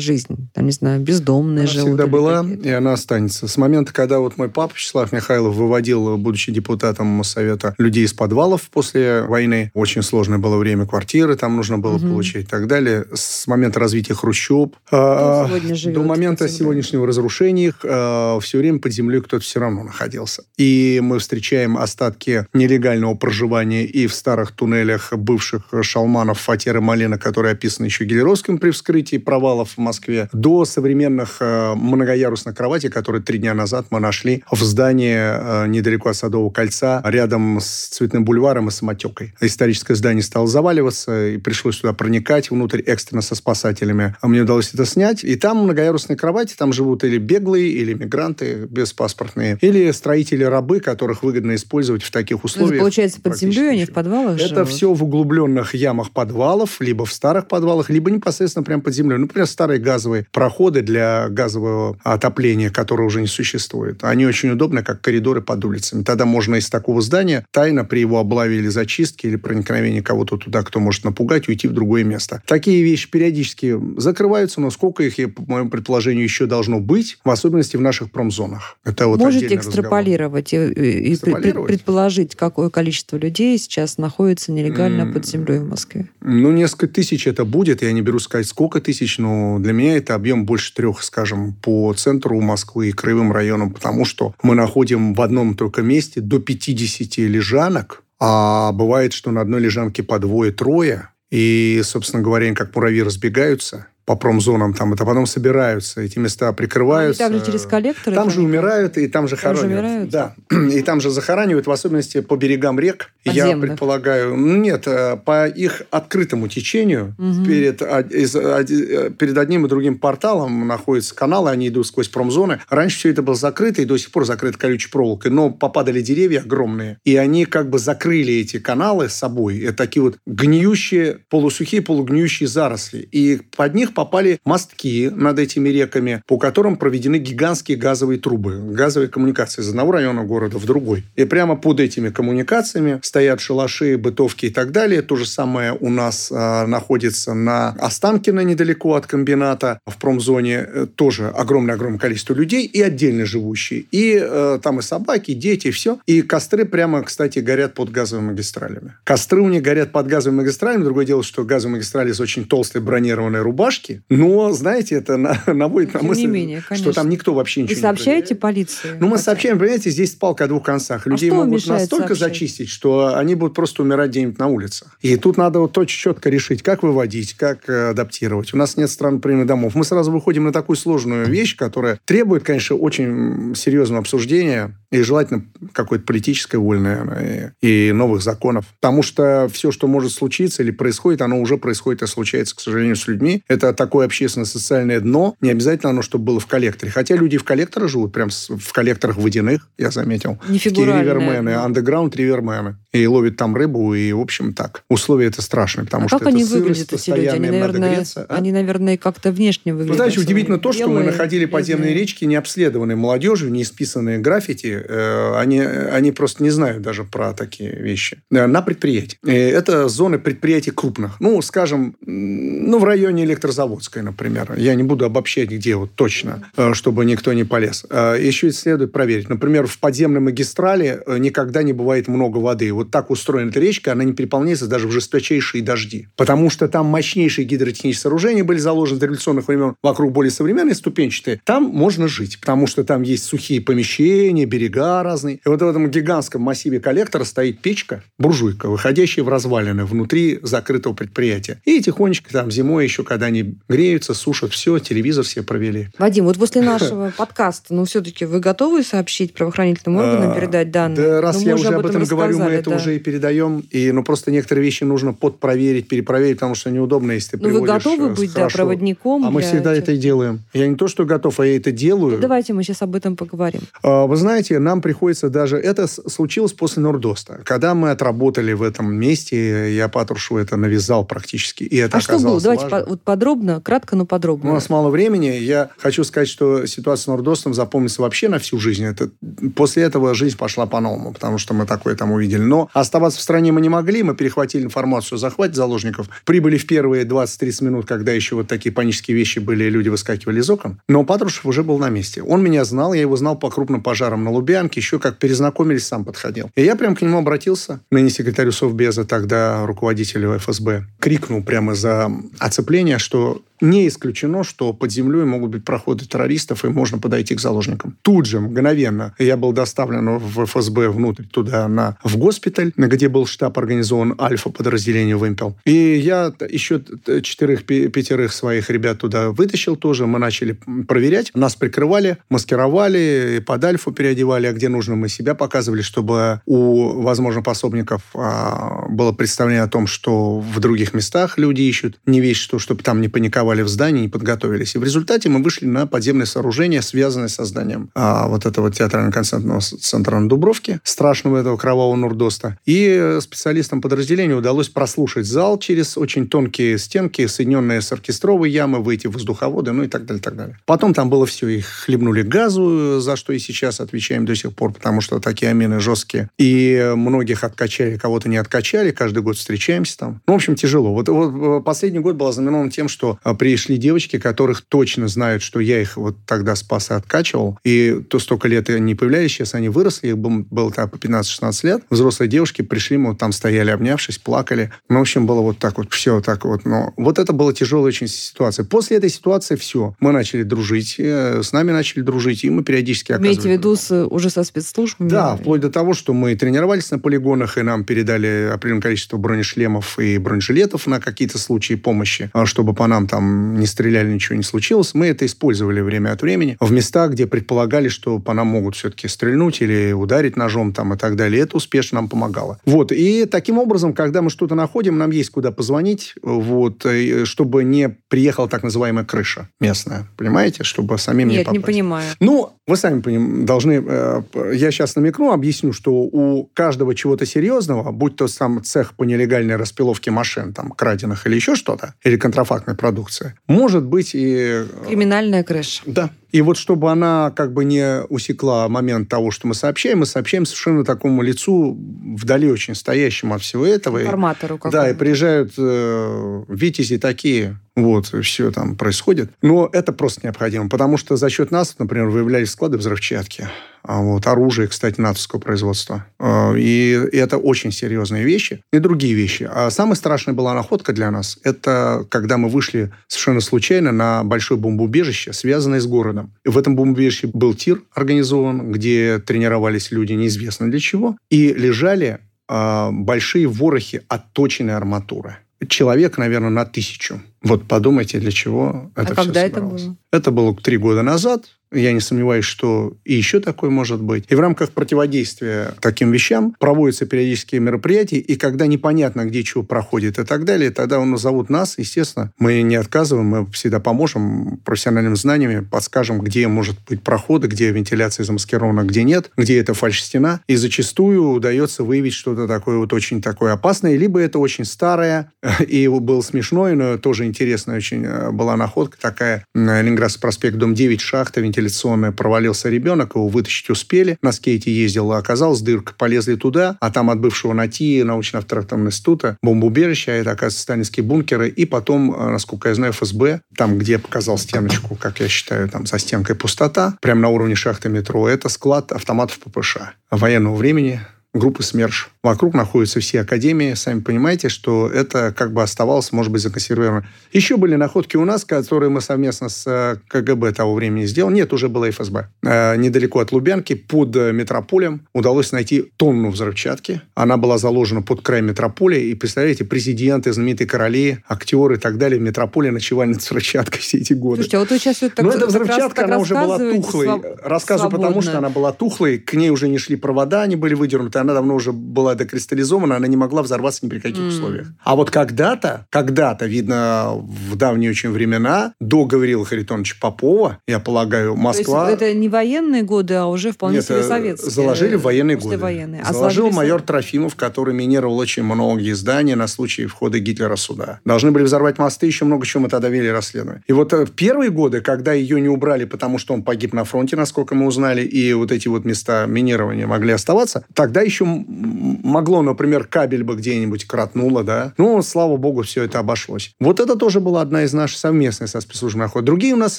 [0.00, 0.48] жизнь?
[0.54, 1.88] Там, не знаю, бездомные Она живут.
[1.90, 3.48] всегда была, и она останется.
[3.48, 8.70] С момента, когда вот мой папа Вячеслав Михайлов выводил, будучи депутатом Совета, людей из подвалов
[8.70, 9.70] после войны.
[9.74, 12.10] Очень сложное было время, квартиры там нужно было Мгм.
[12.10, 13.06] получить и так далее.
[13.12, 19.20] С момента развития Хрущеб а, живет до момента сегодняшнего разрушения их все время под землей
[19.20, 20.44] кто-то все равно находился.
[20.58, 27.52] И мы встречаем остатки нелегального проживания и в старых туннелях бывших шалманов Фатера Малена, которые
[27.52, 33.38] описаны еще Гелеровским при вскрытии провалов в Москве, до современных э, многоярусных кроватей, которые три
[33.38, 38.68] дня назад мы нашли в здании э, недалеко от Садового кольца, рядом с Цветным бульваром
[38.68, 39.32] и самотекой.
[39.40, 44.14] Историческое здание стало заваливаться, и пришлось туда проникать внутрь экстренно со спасателями.
[44.20, 45.24] А мне удалось это снять.
[45.24, 51.54] И там многоярусные кровати, там живут или беглые, или мигранты беспаспортные, или строители-рабы, которых выгодно
[51.54, 52.80] использовать в таких это условиях.
[52.80, 54.68] получается, под землей, а не в подвалах это живут?
[54.68, 59.16] все в углубленных ямах подвалов, либо в старых подвалах, либо непосредственно прямо под землей.
[59.22, 64.02] Например, старые газовые проходы для газового отопления, которые уже не существует.
[64.02, 66.02] Они очень удобны, как коридоры под улицами.
[66.02, 70.62] Тогда можно из такого здания тайно при его облаве или зачистке, или проникновении кого-то туда,
[70.62, 72.42] кто может напугать, уйти в другое место.
[72.46, 77.30] Такие вещи периодически закрываются, но сколько их, я, по моему предположению, еще должно быть, в
[77.30, 78.76] особенности в наших промзонах.
[78.84, 79.78] Это вот Можете отдельный разговор.
[79.84, 81.68] экстраполировать и, и- Экстраполировать?
[81.68, 85.12] предположить, какое количество людей сейчас находится нелегально М.
[85.12, 86.08] под землей в Москве?
[86.20, 87.82] Ну, несколько тысяч это будет.
[87.82, 91.92] Я не беру сказать, сколько тысяч, но для меня это объем больше трех, скажем, по
[91.94, 97.18] центру Москвы и краевым районам, потому что мы находим в одном только месте до 50
[97.18, 103.86] лежанок, а бывает, что на одной лежанке по двое-трое, и, собственно говоря, как муравьи разбегаются
[104.04, 107.24] по промзонам там, это потом собираются, эти места прикрываются.
[107.26, 108.16] Они также через коллекторы?
[108.16, 109.78] Там же умирают и там же Там же хоронят.
[109.78, 110.10] умирают?
[110.10, 110.34] Да.
[110.72, 113.12] И там же захоранивают, в особенности по берегам рек.
[113.24, 113.70] Я Подземных.
[113.70, 117.44] предполагаю, ну нет, э, по их открытому течению Мгм.
[117.46, 122.60] перед, из- э, перед одним и другим порталом находятся каналы, они идут сквозь промзоны.
[122.68, 126.40] Раньше все это было закрыто и до сих пор закрыто колючей проволокой, но попадали деревья
[126.40, 129.60] огромные, и они как бы закрыли эти каналы с собой.
[129.60, 132.98] Это такие вот гниющие, полусухие, полугниющие заросли.
[133.12, 139.08] И под них попали мостки над этими реками, по которым проведены гигантские газовые трубы, газовые
[139.08, 141.04] коммуникации из одного района города в другой.
[141.16, 145.02] И прямо под этими коммуникациями стоят шалаши, бытовки и так далее.
[145.02, 150.66] То же самое у нас а, находится на Останкино, недалеко от комбината, в промзоне.
[150.66, 153.84] Э, Тоже огромное-огромное количество людей и отдельно живущие.
[153.90, 155.98] И э, там и собаки, и дети, и все.
[156.06, 158.94] И костры прямо, кстати, горят под газовыми магистралями.
[159.04, 160.84] Костры у них горят под газовыми магистралями.
[160.84, 163.81] Другое дело, что газовые магистрали из очень толстой бронированной рубашки.
[164.08, 167.64] Но, знаете, это на- наводит на Тем не мысль, менее, что там никто вообще Вы
[167.64, 168.40] ничего не сообщаете проверяет.
[168.40, 168.88] полиции?
[169.00, 171.06] Ну, мы Хотя- сообщаем, понимаете, здесь палка о двух концах.
[171.06, 172.18] Людей вам могут настолько сообщать?
[172.18, 174.96] зачистить, что они будут просто умирать где-нибудь на улицах.
[175.00, 178.54] И тут надо вот очень четко решить, как выводить, как э, адаптировать.
[178.54, 179.74] У нас нет стран приемных домов.
[179.74, 185.44] Мы сразу выходим на такую сложную вещь, которая требует, конечно, очень серьезного обсуждения и желательно
[185.72, 188.66] какой-то политической воли, наверное, и, и новых законов.
[188.80, 192.96] Потому что все, что может случиться или происходит, оно уже происходит и случается, к сожалению,
[192.96, 193.42] с людьми.
[193.48, 195.34] Это такое общественно-социальное дно.
[195.40, 196.90] Не обязательно оно, чтобы было в коллекторе.
[196.90, 200.38] Хотя люди в коллекторах живут, прям в коллекторах водяных, я заметил.
[200.48, 202.76] Не Такие ривермены, андеграунд ривермены.
[202.92, 204.84] И ловит там рыбу, и, в общем, так.
[204.88, 207.28] Условия это страшные, потому а что как они это выглядят, сырость, эти люди?
[207.28, 208.36] Они, наверное, греться, а?
[208.36, 209.90] они, наверное, как-то внешне выглядят.
[209.90, 214.82] Вы знаете, удивительно то, что мы находили подземные речки, не обследованные молодежью, не исписанные граффити.
[214.86, 218.18] Э, Они, они просто не знают даже про такие вещи.
[218.30, 219.18] Э, На предприятии.
[219.24, 221.16] Э, Это зоны предприятий крупных.
[221.20, 224.54] Ну, скажем, ну, в районе Электрозаводской, например.
[224.56, 227.84] Я не буду обобщать, где вот точно, чтобы никто не полез.
[227.90, 229.28] Еще следует проверить.
[229.28, 232.72] Например, в подземной магистрали никогда не бывает много воды.
[232.72, 236.08] Вот так устроена эта речка, она не переполняется даже в жесточайшие дожди.
[236.16, 241.40] Потому что там мощнейшие гидротехнические сооружения были заложены с революционных времен, вокруг более современные, ступенчатые.
[241.44, 245.36] Там можно жить, потому что там есть сухие помещения, берега разные.
[245.36, 250.94] И вот в этом гигантском массиве коллектора стоит печка, буржуйка, выходящая в развалины внутри закрытого
[250.94, 251.60] предприятия.
[251.64, 255.88] И тихонечко там зимой еще, когда они греются, сушат все, телевизор все провели.
[255.98, 260.96] Вадим, вот после нашего подкаста, ну, все-таки вы готовы сообщить правоохранительным органам, А, передать данные?
[260.96, 262.80] Да, раз Ну, я уже об этом говорю, мы это да.
[262.80, 263.64] уже и передаем.
[263.70, 267.60] И, ну, просто некоторые вещи нужно подпроверить, перепроверить, потому что неудобно, если ты Ну, вы
[267.62, 270.40] приводишь, готовы э, быть, да, проводником А мы всегда этих- это и делаем.
[270.52, 272.16] Я не то, что готов, а я это делаю.
[272.16, 273.62] Ну, Давайте мы сейчас об этом поговорим.
[273.82, 275.56] А, Вы знаете, нам приходится даже...
[275.56, 277.40] Это случилось после Нордоста.
[277.44, 281.64] Когда мы отработали в этом месте, я Патрушеву это навязал практически.
[281.64, 282.40] И это а что было?
[282.40, 282.80] Давайте важно.
[282.84, 284.50] по- вот подробно, кратко, но подробно.
[284.50, 285.26] У нас мало времени.
[285.26, 288.84] Я хочу сказать, что ситуация с Нордостом запомнится вообще на всю жизнь.
[288.84, 289.10] Это,
[289.54, 292.40] после этого жизнь пошла по-новому, потому что мы такое там увидели.
[292.42, 294.02] Но оставаться в стране мы не могли.
[294.02, 296.08] Мы перехватили информацию о захвате заложников.
[296.24, 300.50] Прибыли в первые 20-30 минут, когда еще вот такие панические вещи были, люди выскакивали из
[300.50, 300.80] окон.
[300.88, 302.22] Но Патрушев уже был на месте.
[302.22, 304.80] Он меня знал, я его знал по крупным пожарам на Лубянке.
[304.80, 306.50] Еще как перезнакомились, сам подходил.
[306.54, 310.86] И я прям к нему обратился, ныне секретарю Совбеза, тогда руководителю ФСБ.
[311.00, 316.68] Крикнул прямо за оцепление, что не исключено, что под землей могут быть проходы террористов, и
[316.68, 317.96] можно подойти к заложникам.
[318.02, 323.24] Тут же, мгновенно, я был доставлен в ФСБ внутрь туда, на, в госпиталь, где был
[323.26, 325.56] штаб организован Альфа-подразделение «Вымпел».
[325.64, 330.06] И я еще т- четырех, пи- пятерых своих ребят туда вытащил тоже.
[330.06, 331.30] Мы начали проверять.
[331.34, 337.42] Нас прикрывали, маскировали, под Альфу переодевали, а где нужно, мы себя показывали, чтобы у, возможно,
[337.42, 342.58] пособников а, было представление о том, что в других местах люди ищут не вещь, что,
[342.58, 344.74] чтобы там не паниковали в здании, не подготовились.
[344.74, 349.60] И в результате мы вышли на подземное сооружение, связанное с созданием а, вот этого театрально-концертного
[349.60, 352.58] центра на Дубровке, страшного этого кровавого Нурдоста.
[352.64, 358.80] И э, специалистам подразделения удалось прослушать зал через очень тонкие стенки, соединенные с оркестровой ямой,
[358.80, 360.58] выйти в воздуховоды, ну и так далее, так далее.
[360.64, 364.72] Потом там было все, их хлебнули газу, за что и сейчас отвечаем до сих пор,
[364.72, 366.30] потому что такие амины жесткие.
[366.38, 370.20] И многих откачали, кого-то не откачали, каждый год встречаемся там.
[370.26, 370.92] Ну, в общем, тяжело.
[370.92, 375.42] Вот, вот э, последний год был ознаменован тем, что э, пришли девочки, которых точно знают,
[375.42, 379.32] что я их вот тогда спас и откачивал, и то столько лет и не появлялись,
[379.32, 381.82] сейчас они выросли, их был- было так по 15-16 лет.
[381.90, 384.72] Взрослые девушки пришли, мы вот там стояли, обнявшись, плакали.
[384.88, 386.64] Ну, в общем, было вот так вот, все так вот.
[386.64, 388.64] Но вот это была тяжелая очень ситуация.
[388.64, 389.94] После этой ситуации все.
[390.00, 394.06] Мы начали дружить, э, с нами начали дружить, и мы периодически Имеете в виду с,
[394.06, 395.08] уже со спецслужбами?
[395.08, 399.98] да, вплоть до того, что мы тренировались на полигонах, и нам передали определенное количество бронешлемов
[399.98, 404.42] и бронежилетов на какие-то случаи помощи, а чтобы по нам там не стреляли, ничего не
[404.42, 404.94] случилось.
[404.94, 409.08] Мы это использовали время от времени в местах, где предполагали, что по нам могут все-таки
[409.08, 411.42] стрельнуть или ударить ножом там и так далее.
[411.42, 412.58] Это успешно нам помогало.
[412.64, 412.92] Вот.
[412.92, 417.88] И таким образом, когда мы что-то находим, нам есть куда позвонить, вот, э, чтобы не
[418.08, 420.08] приехала так называемая крыша местная.
[420.16, 420.64] Понимаете?
[420.64, 421.66] Чтобы самим не Нет, не попасть.
[421.66, 422.06] понимаю.
[422.20, 423.82] Ну, вы сами поним- должны...
[423.86, 424.22] э,
[424.54, 429.56] я сейчас намекну, объясню, что у каждого чего-то серьезного, будь то сам цех по нелегальной
[429.56, 432.74] распиловке машин, там, краденных или еще что-то, или контрафактная
[433.12, 434.34] продукция, может быть и...
[434.36, 435.82] э, Криминальная крыша.
[435.86, 436.10] Да.
[436.32, 440.46] И вот чтобы она как бы не усекла момент того, что мы сообщаем, мы сообщаем
[440.46, 441.78] совершенно такому лицу,
[442.16, 444.02] вдали очень стоящему от всего этого.
[444.02, 449.30] Информатору да, и приезжают э, витязи такие, вот, все там происходит.
[449.40, 453.48] Но это просто необходимо, потому что за счет нас, например, выявлялись склады взрывчатки,
[453.82, 456.06] а вот, оружие, кстати, натовского производства.
[456.18, 458.62] Э, И это очень серьезные вещи.
[458.72, 459.48] И другие вещи.
[459.50, 464.60] А самая страшная была находка для нас, это когда мы вышли совершенно случайно на большое
[464.60, 466.21] бомбоубежище, связанное с городом.
[466.44, 472.20] И в этом бомбоубежище был тир организован, где тренировались люди неизвестно для чего, и лежали
[472.48, 475.38] а, большие ворохи отточенной арматуры.
[475.68, 477.22] Человек, наверное, на тысячу.
[477.42, 479.82] Вот подумайте, для чего это а всё когда это собралось.
[479.84, 479.96] было?
[480.12, 481.44] Это было три года назад.
[481.72, 484.24] Я не сомневаюсь, что и еще такое может быть.
[484.28, 490.18] И в рамках противодействия таким вещам проводятся периодические мероприятия, и когда непонятно, где чего проходит
[490.18, 492.32] и так далее, тогда он назовут нас, естественно.
[492.38, 498.24] Мы не отказываем, мы всегда поможем профессиональными знаниями, подскажем, где может быть проходы, где вентиляция
[498.24, 500.40] замаскирована, где нет, где это фальш-стена.
[500.48, 505.32] И зачастую удается выявить что-то такое вот очень такое опасное, либо это очень старое,
[505.66, 509.46] и было смешное, но тоже интересная очень э, была находка такая.
[509.54, 514.18] Ленинградский проспект, дом 9, шахта вентиляционная, провалился ребенок, его вытащить успели.
[514.22, 515.94] На скейте ездил, а оказалось дырка.
[515.96, 521.48] Полезли туда, а там от бывшего НАТИ, научно-автоматного института, бомбоубежище, а это, оказывается, сталинские бункеры.
[521.48, 525.86] И потом, э, насколько я знаю, ФСБ, там, где показал стеночку, как я считаю, там
[525.86, 529.78] за стенкой пустота, прямо на уровне шахты метро, это склад автоматов ППШ
[530.10, 531.00] военного времени,
[531.34, 532.10] группы СМЕРШ.
[532.22, 533.74] Вокруг находятся все академии.
[533.74, 537.06] Сами понимаете, что это как бы оставалось, может быть, законсервировано.
[537.32, 541.36] Еще были находки у нас, которые мы совместно с э, КГБ того времени сделали.
[541.36, 542.28] Нет, уже была ФСБ.
[542.44, 547.00] Э, недалеко от Лубянки, под э, метрополем, удалось найти тонну взрывчатки.
[547.14, 548.98] Она была заложена под край метрополя.
[548.98, 553.98] И, представляете, президенты, знаменитые короли, актеры и так далее в метрополе ночевали над взрывчаткой все
[553.98, 554.42] эти годы.
[554.42, 557.06] Слушайте, а вот вы сейчас вот так, Но эта взрывчатка, она уже была тухлой.
[557.06, 557.26] Своб...
[557.42, 558.08] Рассказываю, свободно.
[558.08, 559.18] потому что она была тухлой.
[559.18, 561.21] К ней уже не шли провода, они были выдернуты.
[561.22, 564.28] Она давно уже была декристаллизована, она не могла взорваться ни при каких mm.
[564.28, 564.66] условиях.
[564.84, 571.36] А вот когда-то, когда-то, видно, в давние очень времена, до Гаврила Харитоновича Попова, я полагаю,
[571.36, 571.84] Москва...
[571.84, 574.50] То есть это не военные годы, а уже вполне Нет, себе советские.
[574.50, 575.58] заложили в военные годы.
[575.58, 576.02] Военные.
[576.02, 581.00] А Заложил майор Трофимов, который минировал очень многие здания на случай входа Гитлера сюда.
[581.04, 583.62] Должны были взорвать мосты, еще много чего мы тогда вели расследование.
[583.66, 587.16] И вот в первые годы, когда ее не убрали, потому что он погиб на фронте,
[587.16, 592.84] насколько мы узнали, и вот эти вот места минирования могли оставаться, тогда еще могло, например,
[592.84, 594.72] кабель бы где-нибудь кратнуло, да.
[594.78, 596.52] Ну, слава богу, все это обошлось.
[596.60, 599.24] Вот это тоже была одна из наших совместных со спецслужбами охот.
[599.24, 599.78] Другие у нас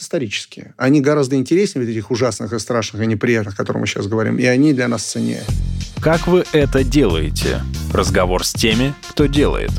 [0.02, 0.74] исторические.
[0.78, 4.38] Они гораздо интереснее этих ужасных и страшных и неприятных, о которых мы сейчас говорим.
[4.38, 5.44] И они для нас ценнее.
[6.02, 7.62] Как вы это делаете?
[7.94, 9.72] Разговор с теми, кто делает.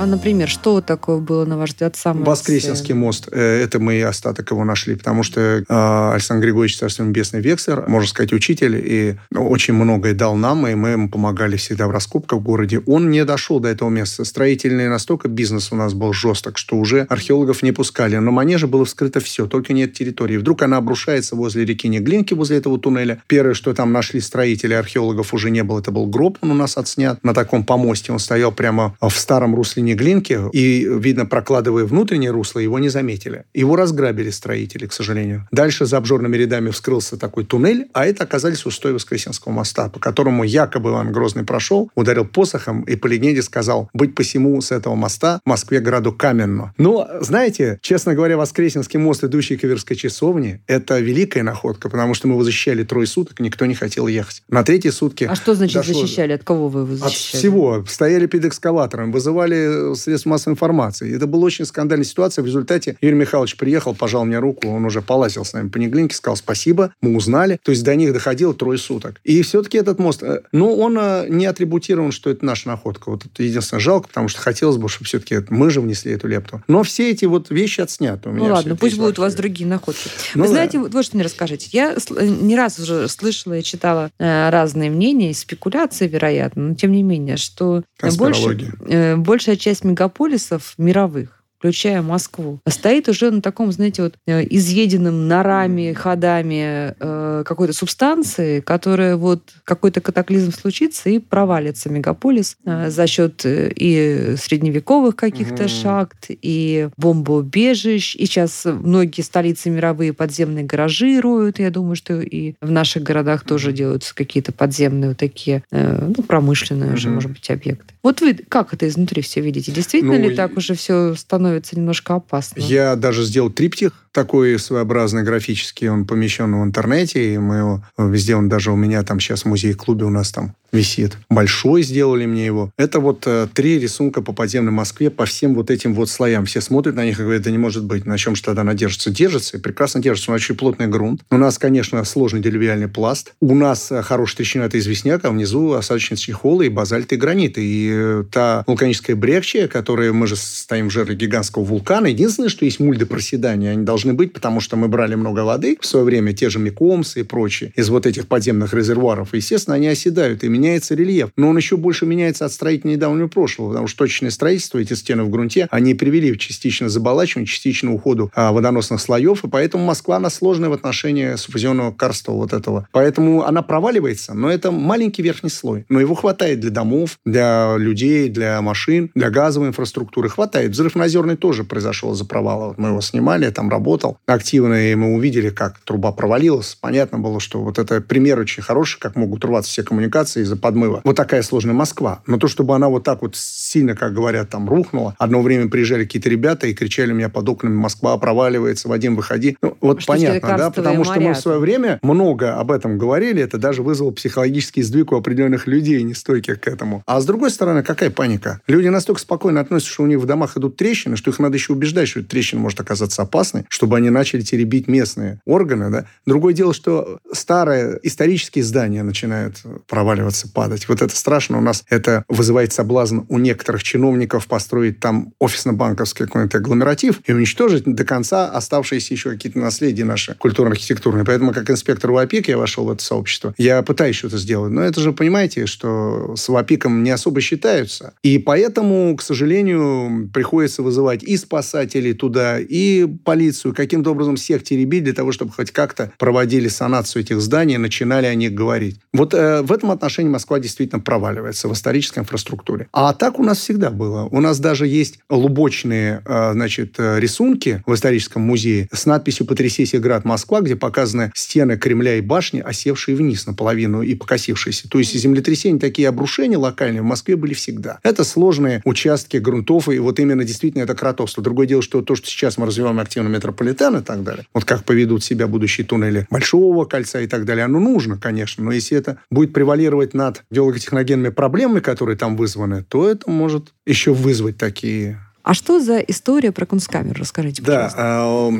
[0.00, 2.24] А, например, что такое было, на ваш взгляд, самое...
[2.24, 3.28] Воскресенский мост.
[3.30, 7.86] Э, это мы и остаток его нашли, потому что э, Александр Григорьевич, Царство Небесный Вексер,
[7.86, 12.38] можно сказать, учитель, и очень многое дал нам, и мы ему помогали всегда в раскопках
[12.38, 12.80] в городе.
[12.86, 14.24] Он не дошел до этого места.
[14.24, 18.16] Строительный настолько бизнес у нас был жесток, что уже археологов не пускали.
[18.16, 20.38] Но манеже было вскрыто все, только нет территории.
[20.38, 23.22] Вдруг она обрушается возле реки Неглинки, возле этого туннеля.
[23.26, 26.78] Первое, что там нашли строители, археологов уже не было, это был гроб, он у нас
[26.78, 28.12] отснят на таком помосте.
[28.12, 29.54] Он стоял прямо в старом
[29.94, 33.44] русле Глинки, и, видно, прокладывая внутреннее русло, его не заметили.
[33.54, 35.46] Его разграбили строители, к сожалению.
[35.52, 40.44] Дальше за обжорными рядами вскрылся такой туннель, а это оказались устои Воскресенского моста, по которому
[40.44, 45.40] якобы Иван Грозный прошел, ударил посохом и по легенде сказал «Быть посему с этого моста
[45.44, 46.72] Москве городу каменно».
[46.78, 52.28] Но, знаете, честно говоря, Воскресенский мост, идущий к Иверской часовне, это великая находка, потому что
[52.28, 54.42] мы его защищали трое суток, никто не хотел ехать.
[54.48, 55.24] На третьи сутки...
[55.24, 56.02] А что значит дошло...
[56.02, 56.32] защищали?
[56.32, 57.10] От кого вы его защищали?
[57.10, 57.84] От всего.
[57.88, 61.14] Стояли перед экскаватором, вызывали средств массовой информации.
[61.14, 62.42] Это была очень скандальная ситуация.
[62.42, 66.14] В результате Юрий Михайлович приехал, пожал мне руку, он уже полазил с нами по Неглинке,
[66.14, 67.58] сказал спасибо, мы узнали.
[67.62, 69.20] То есть до них доходило трое суток.
[69.24, 73.10] И все-таки этот мост, э, ну, он э, не атрибутирован, что это наша находка.
[73.10, 76.62] Вот это единственное жалко, потому что хотелось бы, чтобы все-таки мы же внесли эту лепту.
[76.68, 78.28] Но все эти вот вещи отсняты.
[78.28, 80.08] У ну меня ладно, пусть будут у вас другие находки.
[80.34, 80.54] Ну, Вы да.
[80.54, 81.68] знаете, вот, вот что мне расскажите.
[81.72, 86.92] Я э, не раз уже слышала и читала э, разные мнения, спекуляции, вероятно, но тем
[86.92, 87.82] не менее, что
[88.16, 94.46] больше, э, большая часть мегаполисов мировых включая Москву, стоит уже на таком, знаете, вот э,
[94.48, 102.88] изъеденном норами, ходами э, какой-то субстанции, которая вот какой-то катаклизм случится и провалится мегаполис э,
[102.88, 105.68] за счет э, и средневековых каких-то mm.
[105.68, 112.54] шахт, и бомбоубежищ, и сейчас многие столицы мировые подземные гаражи роют, я думаю, что и
[112.62, 116.94] в наших городах тоже делаются какие-то подземные вот такие, э, ну, промышленные mm-hmm.
[116.94, 117.92] уже, может быть, объекты.
[118.02, 119.72] Вот вы как это изнутри все видите?
[119.72, 122.60] Действительно ну, ли так уже все становится становится немножко опасно.
[122.60, 128.36] Я даже сделал триптих такой своеобразный графический, он помещен в интернете, и мы его, везде
[128.36, 131.16] он даже у меня там сейчас в музее-клубе у нас там висит.
[131.28, 132.72] Большой сделали мне его.
[132.76, 136.46] Это вот э, три рисунка по подземной Москве по всем вот этим вот слоям.
[136.46, 138.74] Все смотрят на них и говорят, да не может быть, на чем же тогда она
[138.74, 139.10] держится?
[139.10, 140.30] Держится, и прекрасно держится.
[140.30, 141.22] У нас очень плотный грунт.
[141.30, 143.34] У нас, конечно, сложный делювиальный пласт.
[143.40, 147.60] У нас э, хорошая трещина– это известняк, а внизу осадочные чехолы и базальты и граниты.
[147.64, 152.64] И э, та вулканическая брекчия, которая мы же стоим в жерле гигантского вулкана, единственное, что
[152.64, 156.32] есть мульды проседания, они должны быть, потому что мы брали много воды в свое время,
[156.32, 159.34] те же Микомсы и прочие, из вот этих подземных резервуаров.
[159.34, 160.44] И, естественно, они оседают.
[160.44, 161.30] И меняется рельеф.
[161.36, 165.24] Но он еще больше меняется от строительного недавнего прошлого, потому что точное строительство, эти стены
[165.24, 170.30] в грунте, они привели частично заболачиванию, частично уходу а, водоносных слоев, и поэтому Москва, она
[170.30, 172.88] сложная в отношении субфузионного карстового вот этого.
[172.92, 175.84] Поэтому она проваливается, но это маленький верхний слой.
[175.88, 180.28] Но его хватает для домов, для людей, для машин, для газовой инфраструктуры.
[180.28, 180.72] Хватает.
[180.72, 182.68] Взрыв на Озерной тоже произошел из-за провала.
[182.68, 186.76] Вот мы его снимали, там работал активно, и мы увидели, как труба провалилась.
[186.80, 191.00] Понятно было, что вот это пример очень хороший, как могут рваться все коммуникации из-за подмыва.
[191.04, 192.22] Вот такая сложная Москва.
[192.26, 195.14] Но то, чтобы она вот так вот сильно, как говорят, там рухнула.
[195.18, 199.56] Одно время приезжали какие-то ребята и кричали меня под окнами, Москва проваливается, Вадим, выходи.
[199.62, 203.42] Ну, вот что понятно, да, потому что мы в свое время много об этом говорили,
[203.42, 207.02] это даже вызвало психологический сдвиг у определенных людей, нестойких к этому.
[207.06, 208.60] А с другой стороны, какая паника?
[208.66, 211.72] Люди настолько спокойно относятся, что у них в домах идут трещины, что их надо еще
[211.72, 215.90] убеждать, что трещина может оказаться опасной, чтобы они начали теребить местные органы.
[215.90, 216.06] Да?
[216.26, 220.88] Другое дело, что старые исторические здания начинают проваливаться, падать.
[220.88, 221.58] Вот это страшно.
[221.58, 227.84] У нас это вызывает соблазн у некоторых чиновников построить там офисно-банковский какой-то агломератив и уничтожить
[227.84, 231.24] до конца оставшиеся еще какие-то наследия наши культурно-архитектурные.
[231.24, 233.54] Поэтому, как инспектор ВАПИК, я вошел в это сообщество.
[233.58, 234.72] Я пытаюсь что-то сделать.
[234.72, 238.14] Но это же, понимаете, что с ВАПИКом не особо считаются.
[238.22, 245.04] И поэтому, к сожалению, приходится вызывать и спасателей туда, и полицию, каким-то образом всех теребить
[245.04, 249.00] для того, чтобы хоть как-то проводили санацию этих зданий, начинали о них говорить.
[249.12, 252.88] Вот э, в этом отношении Москва действительно проваливается в исторической инфраструктуре.
[252.92, 254.28] А так у нас всегда было.
[254.30, 259.98] У нас даже есть лубочные, э, значит, э, рисунки в историческом музее с надписью «Потрясейся
[259.98, 264.88] град Москва», где показаны стены Кремля и башни, осевшие вниз наполовину и покосившиеся.
[264.88, 267.98] То есть землетрясения, такие обрушения локальные в Москве были всегда.
[268.02, 271.42] Это сложные участки грунтов, и вот именно действительно это кротовство.
[271.42, 274.84] Другое дело, что то, что сейчас мы развиваем активно метрополитен и так далее, вот как
[274.84, 279.18] поведут себя будущие туннели Большого кольца и так далее, оно нужно, конечно, но если это
[279.30, 285.54] будет превалировать над геологотехногенными проблемами, которые там вызваны, то это может еще вызвать такие а
[285.54, 287.20] что за история про кунсткамеру?
[287.20, 287.96] Расскажите, пожалуйста.
[287.96, 288.50] Да,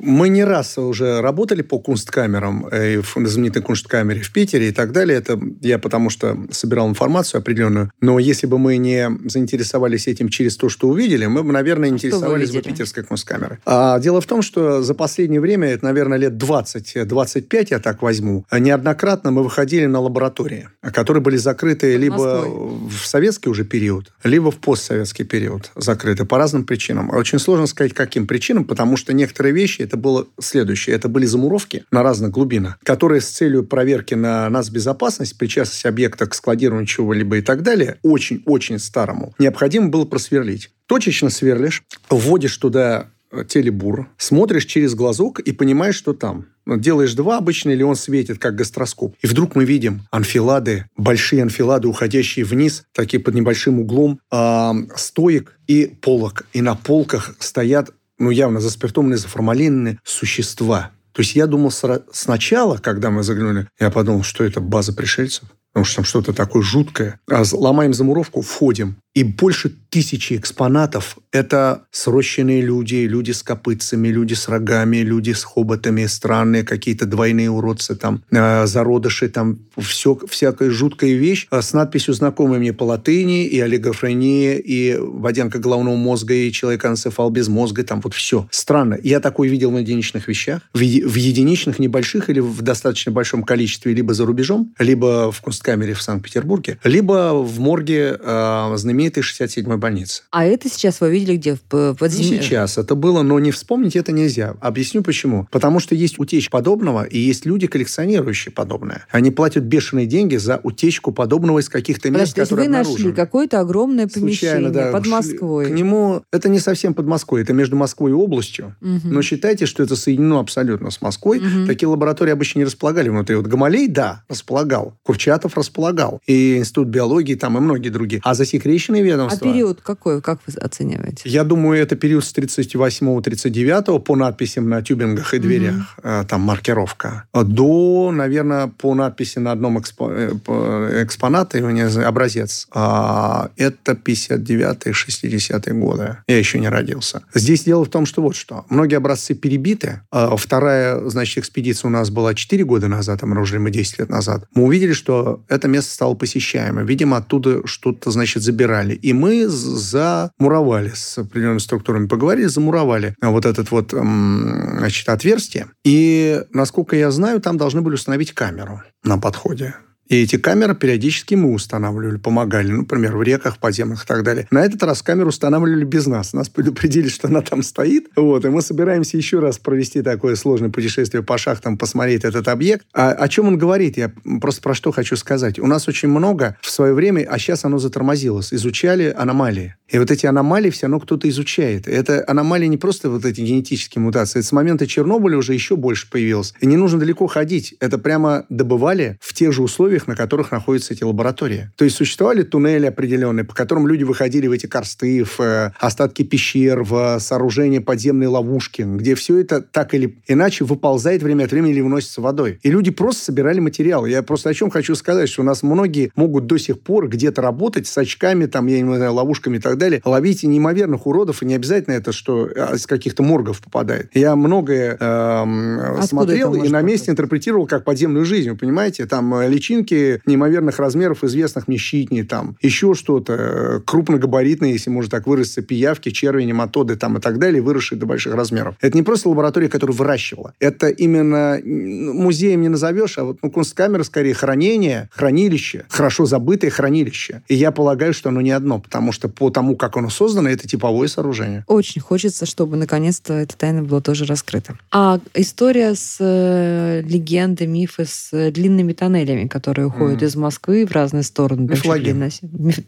[0.00, 4.92] мы не раз уже работали по кунсткамерам, э, в знаменитой кунсткамере в Питере и так
[4.92, 5.18] далее.
[5.18, 7.90] Это я потому что собирал информацию определенную.
[8.00, 12.50] Но если бы мы не заинтересовались этим через то, что увидели, мы бы, наверное, интересовались
[12.50, 13.58] бы питерской кунсткамерой.
[13.64, 18.44] А дело в том, что за последнее время, это, наверное, лет 20-25, я так возьму,
[18.52, 22.88] неоднократно мы выходили на лаборатории, которые были закрыты либо Москвой.
[22.90, 27.10] в советский уже период, либо в постсоветский период закрыты закрыты по разным причинам.
[27.10, 30.96] Очень сложно сказать, каким причинам, потому что некоторые вещи, это было следующее.
[30.96, 36.26] Это были замуровки на разных глубинах, которые с целью проверки на нас безопасность, причастность объекта
[36.26, 40.70] к складированию чего-либо и так далее, очень-очень старому, необходимо было просверлить.
[40.86, 43.10] Точечно сверлишь, вводишь туда
[43.48, 46.46] телебур, смотришь через глазок и понимаешь, что там.
[46.66, 49.16] Делаешь два обычно, или он светит, как гастроскоп.
[49.22, 55.58] И вдруг мы видим анфилады, большие анфилады, уходящие вниз, такие под небольшим углом, э, стоек
[55.66, 56.46] и полок.
[56.52, 60.90] И на полках стоят, ну, явно заспиртованные, заформалинные существа.
[61.12, 61.72] То есть я думал
[62.12, 65.44] сначала, когда мы заглянули, я подумал, что это база пришельцев
[65.78, 67.20] потому что там что-то такое жуткое.
[67.30, 68.96] А ломаем замуровку, входим.
[69.14, 75.42] И больше тысячи экспонатов– это срощенные люди, люди с копытцами, люди с рогами, люди с
[75.42, 81.72] хоботами, странные какие-то двойные уродцы, там, э, зародыши, там, все, всякая жуткая вещь э, с
[81.72, 87.82] надписью знакомой мне по латыни, и олигофрения, и водянка головного мозга, и человек-анцефал без мозга,
[87.82, 88.46] там вот все.
[88.52, 88.98] Странно.
[89.02, 93.94] Я такое видел на единичных вещах, в, в единичных, небольших или в достаточно большом количестве,
[93.94, 100.22] либо за рубежом, либо в Кунсткамере в Санкт-Петербурге, либо в морге э, знаменитой 67-й больницы.
[100.30, 101.56] А это сейчас вы видели где?
[101.70, 102.38] В подземелье?
[102.38, 102.78] Не сейчас.
[102.78, 104.54] Это было, но не вспомнить это нельзя.
[104.60, 105.46] Объясню почему.
[105.50, 109.06] Потому что есть утечка подобного, и есть люди, коллекционирующие подобное.
[109.10, 113.60] Они платят бешеные деньги за утечку подобного из каких-то мест, Подожди, которые вы нашли какое-то
[113.60, 115.66] огромное помещение да, под Москвой.
[115.66, 116.22] К нему...
[116.32, 118.74] Это не совсем под Москвой, это между Москвой и областью.
[118.80, 119.00] Угу.
[119.04, 121.38] Но считайте, что это соединено абсолютно с Москвой.
[121.38, 121.66] Угу.
[121.66, 123.36] Такие лаборатории обычно не располагали внутри.
[123.36, 124.96] Вот Гамалей, да, располагал.
[125.02, 126.20] Курчатов располагал.
[126.26, 128.20] И Институт биологии там, и многие другие.
[128.24, 129.48] А засекреченные ведомства...
[129.48, 131.22] А период какой, как вы оцениваете?
[131.24, 136.26] Я думаю, это период с 38-39 по надписям на тюбингах и дверях, угу.
[136.28, 141.64] там маркировка, до, наверное, по надписи на одном экспо, э, экспонате,
[142.04, 142.68] образец.
[142.72, 146.16] А, это 59-60-е годы.
[146.26, 147.22] Я еще не родился.
[147.34, 148.64] Здесь дело в том, что вот что.
[148.68, 150.00] Многие образцы перебиты.
[150.10, 154.44] А вторая, значит, экспедиция у нас была 4 года назад, обнаружили мы 10 лет назад.
[154.54, 156.86] Мы увидели, что это место стало посещаемым.
[156.86, 158.94] Видимо, оттуда что-то, значит, забирали.
[158.94, 165.68] И мы замуровали с определенными структурами, поговорили, замуровали вот этот вот, значит, отверстие.
[165.84, 169.74] И, насколько я знаю, там должны были установить камеру на подходе.
[170.08, 174.46] И эти камеры периодически мы устанавливали, помогали, ну, например, в реках подземных и так далее.
[174.50, 176.32] На этот раз камеру устанавливали без нас.
[176.32, 178.08] Нас предупредили, что она там стоит.
[178.16, 182.86] Вот, и мы собираемся еще раз провести такое сложное путешествие по шахтам, посмотреть этот объект.
[182.94, 183.98] А, о чем он говорит?
[183.98, 185.58] Я просто про что хочу сказать.
[185.58, 189.74] У нас очень много в свое время, а сейчас оно затормозилось, изучали аномалии.
[189.88, 191.88] И вот эти аномалии все равно кто-то изучает.
[191.88, 194.40] Это аномалии не просто вот эти генетические мутации.
[194.40, 196.52] Это с момента Чернобыля уже еще больше появилось.
[196.60, 197.74] И не нужно далеко ходить.
[197.80, 201.70] Это прямо добывали в тех же условиях, на которых находятся эти лаборатории.
[201.76, 206.22] То есть существовали туннели определенные, по которым люди выходили в эти карсты, в э, остатки
[206.22, 211.72] пещер, в сооружение подземной ловушки, где все это так или иначе выползает время от времени
[211.72, 212.58] или выносится водой.
[212.62, 214.06] И люди просто собирали материал.
[214.06, 217.42] Я просто о чем хочу сказать, что у нас многие могут до сих пор где-то
[217.42, 221.46] работать с очками, там, я не знаю, ловушками и так далее, ловите неимоверных уродов, и
[221.46, 224.10] не обязательно это, что а, из каких-то моргов попадает.
[224.14, 229.06] Я многое э, смотрел и на месте интерпретировал как подземную жизнь, вы понимаете?
[229.06, 229.48] Там э,
[229.90, 231.78] личинки неимоверных размеров, известных мне
[232.24, 237.38] там еще что-то, э, крупногабаритные, если можно так выразиться, пиявки, черви, нематоды там и так
[237.38, 238.74] далее, выросшие до больших размеров.
[238.80, 240.54] Это не просто лаборатория, которая выращивала.
[240.58, 247.42] Это именно музеем не назовешь, а вот ну, кунсткамера, скорее, хранение, хранилище, хорошо забытое хранилище.
[247.48, 250.48] И я полагаю, что оно не одно, потому что по тому, тому, как оно создано,
[250.48, 251.64] это типовое сооружение.
[251.66, 254.78] Очень хочется, чтобы наконец-то эта тайна была тоже раскрыта.
[254.90, 260.26] А история с э, легендой, мифы с э, длинными тоннелями, которые уходят mm.
[260.26, 261.68] из Москвы в разные стороны.
[261.68, 262.14] Мифология.